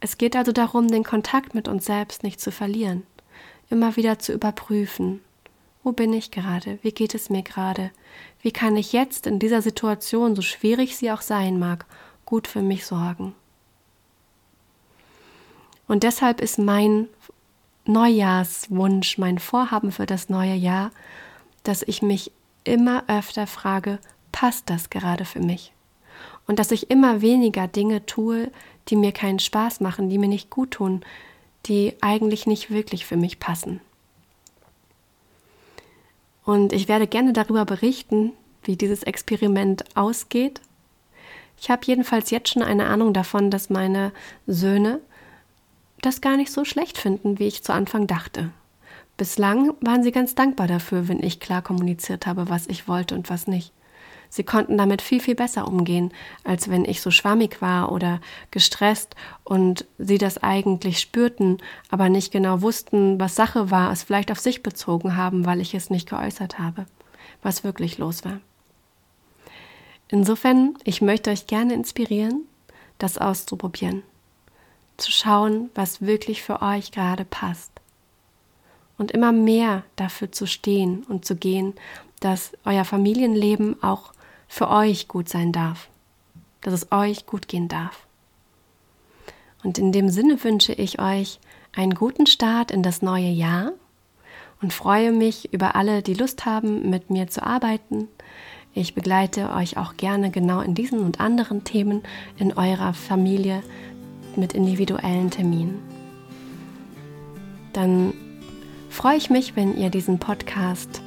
Es 0.00 0.18
geht 0.18 0.36
also 0.36 0.52
darum, 0.52 0.88
den 0.88 1.04
Kontakt 1.04 1.54
mit 1.54 1.66
uns 1.66 1.84
selbst 1.86 2.22
nicht 2.22 2.40
zu 2.40 2.52
verlieren, 2.52 3.04
immer 3.70 3.96
wieder 3.96 4.18
zu 4.18 4.32
überprüfen, 4.32 5.20
wo 5.82 5.92
bin 5.92 6.12
ich 6.12 6.30
gerade, 6.30 6.78
wie 6.82 6.92
geht 6.92 7.14
es 7.14 7.30
mir 7.30 7.42
gerade, 7.42 7.90
wie 8.42 8.52
kann 8.52 8.76
ich 8.76 8.92
jetzt 8.92 9.26
in 9.26 9.38
dieser 9.38 9.62
Situation, 9.62 10.36
so 10.36 10.42
schwierig 10.42 10.96
sie 10.96 11.10
auch 11.10 11.22
sein 11.22 11.58
mag, 11.58 11.86
gut 12.24 12.46
für 12.46 12.62
mich 12.62 12.84
sorgen. 12.86 13.34
Und 15.86 16.02
deshalb 16.02 16.40
ist 16.40 16.58
mein 16.58 17.08
Neujahrswunsch, 17.88 19.18
mein 19.18 19.38
Vorhaben 19.38 19.92
für 19.92 20.06
das 20.06 20.28
neue 20.28 20.54
Jahr, 20.54 20.90
dass 21.62 21.82
ich 21.82 22.02
mich 22.02 22.30
immer 22.62 23.04
öfter 23.08 23.46
frage, 23.46 23.98
passt 24.30 24.68
das 24.68 24.90
gerade 24.90 25.24
für 25.24 25.40
mich? 25.40 25.72
Und 26.46 26.58
dass 26.58 26.70
ich 26.70 26.90
immer 26.90 27.22
weniger 27.22 27.66
Dinge 27.66 28.04
tue, 28.06 28.50
die 28.88 28.96
mir 28.96 29.12
keinen 29.12 29.38
Spaß 29.38 29.80
machen, 29.80 30.10
die 30.10 30.18
mir 30.18 30.28
nicht 30.28 30.50
gut 30.50 30.72
tun, 30.72 31.02
die 31.66 31.94
eigentlich 32.00 32.46
nicht 32.46 32.70
wirklich 32.70 33.06
für 33.06 33.16
mich 33.16 33.40
passen. 33.40 33.80
Und 36.44 36.72
ich 36.72 36.88
werde 36.88 37.06
gerne 37.06 37.32
darüber 37.32 37.64
berichten, 37.64 38.32
wie 38.62 38.76
dieses 38.76 39.02
Experiment 39.02 39.84
ausgeht. 39.96 40.60
Ich 41.60 41.70
habe 41.70 41.82
jedenfalls 41.84 42.30
jetzt 42.30 42.50
schon 42.50 42.62
eine 42.62 42.86
Ahnung 42.86 43.12
davon, 43.12 43.50
dass 43.50 43.70
meine 43.70 44.12
Söhne 44.46 45.00
das 46.02 46.20
gar 46.20 46.36
nicht 46.36 46.52
so 46.52 46.64
schlecht 46.64 46.98
finden, 46.98 47.38
wie 47.38 47.46
ich 47.46 47.62
zu 47.62 47.72
Anfang 47.72 48.06
dachte. 48.06 48.50
Bislang 49.16 49.74
waren 49.80 50.02
sie 50.02 50.12
ganz 50.12 50.34
dankbar 50.34 50.68
dafür, 50.68 51.08
wenn 51.08 51.22
ich 51.22 51.40
klar 51.40 51.62
kommuniziert 51.62 52.26
habe, 52.26 52.48
was 52.48 52.68
ich 52.68 52.86
wollte 52.86 53.14
und 53.14 53.30
was 53.30 53.48
nicht. 53.48 53.72
Sie 54.30 54.44
konnten 54.44 54.76
damit 54.76 55.00
viel, 55.02 55.20
viel 55.20 55.34
besser 55.34 55.66
umgehen, 55.66 56.12
als 56.44 56.70
wenn 56.70 56.84
ich 56.84 57.00
so 57.00 57.10
schwammig 57.10 57.62
war 57.62 57.90
oder 57.90 58.20
gestresst 58.50 59.16
und 59.42 59.86
sie 59.98 60.18
das 60.18 60.42
eigentlich 60.42 61.00
spürten, 61.00 61.58
aber 61.88 62.08
nicht 62.08 62.30
genau 62.30 62.60
wussten, 62.60 63.18
was 63.18 63.34
Sache 63.34 63.70
war, 63.70 63.90
es 63.90 64.02
vielleicht 64.02 64.30
auf 64.30 64.38
sich 64.38 64.62
bezogen 64.62 65.16
haben, 65.16 65.46
weil 65.46 65.60
ich 65.60 65.74
es 65.74 65.90
nicht 65.90 66.08
geäußert 66.08 66.58
habe, 66.58 66.86
was 67.42 67.64
wirklich 67.64 67.98
los 67.98 68.24
war. 68.24 68.40
Insofern, 70.08 70.74
ich 70.84 71.02
möchte 71.02 71.30
euch 71.30 71.46
gerne 71.46 71.74
inspirieren, 71.74 72.42
das 72.98 73.18
auszuprobieren, 73.18 74.02
zu 74.98 75.10
schauen, 75.10 75.70
was 75.74 76.02
wirklich 76.02 76.42
für 76.42 76.60
euch 76.60 76.92
gerade 76.92 77.24
passt 77.24 77.72
und 78.98 79.12
immer 79.12 79.32
mehr 79.32 79.84
dafür 79.96 80.30
zu 80.30 80.46
stehen 80.46 81.04
und 81.08 81.24
zu 81.24 81.36
gehen, 81.36 81.74
dass 82.20 82.52
euer 82.64 82.84
Familienleben 82.84 83.82
auch 83.82 84.12
für 84.48 84.68
euch 84.68 85.08
gut 85.08 85.28
sein 85.28 85.52
darf, 85.52 85.88
dass 86.60 86.74
es 86.74 86.92
euch 86.92 87.24
gut 87.24 87.48
gehen 87.48 87.68
darf. 87.68 88.06
Und 89.62 89.78
in 89.78 89.92
dem 89.92 90.08
Sinne 90.08 90.42
wünsche 90.42 90.72
ich 90.72 91.00
euch 91.00 91.38
einen 91.74 91.94
guten 91.94 92.26
Start 92.26 92.70
in 92.70 92.82
das 92.82 93.02
neue 93.02 93.28
Jahr 93.28 93.72
und 94.60 94.72
freue 94.72 95.12
mich 95.12 95.52
über 95.52 95.76
alle, 95.76 96.02
die 96.02 96.14
Lust 96.14 96.44
haben, 96.44 96.90
mit 96.90 97.10
mir 97.10 97.28
zu 97.28 97.44
arbeiten. 97.44 98.08
Ich 98.74 98.94
begleite 98.94 99.52
euch 99.52 99.76
auch 99.76 99.96
gerne 99.96 100.30
genau 100.30 100.60
in 100.60 100.74
diesen 100.74 101.00
und 101.00 101.20
anderen 101.20 101.64
Themen 101.64 102.02
in 102.36 102.52
eurer 102.52 102.94
Familie 102.94 103.62
mit 104.36 104.52
individuellen 104.52 105.30
Terminen. 105.30 105.78
Dann 107.72 108.12
freue 108.90 109.16
ich 109.16 109.30
mich, 109.30 109.56
wenn 109.56 109.76
ihr 109.76 109.90
diesen 109.90 110.18
Podcast 110.18 111.02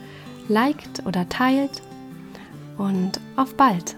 liked 0.47 1.05
oder 1.05 1.27
teilt 1.29 1.81
und 2.77 3.19
auf 3.35 3.55
bald! 3.55 3.95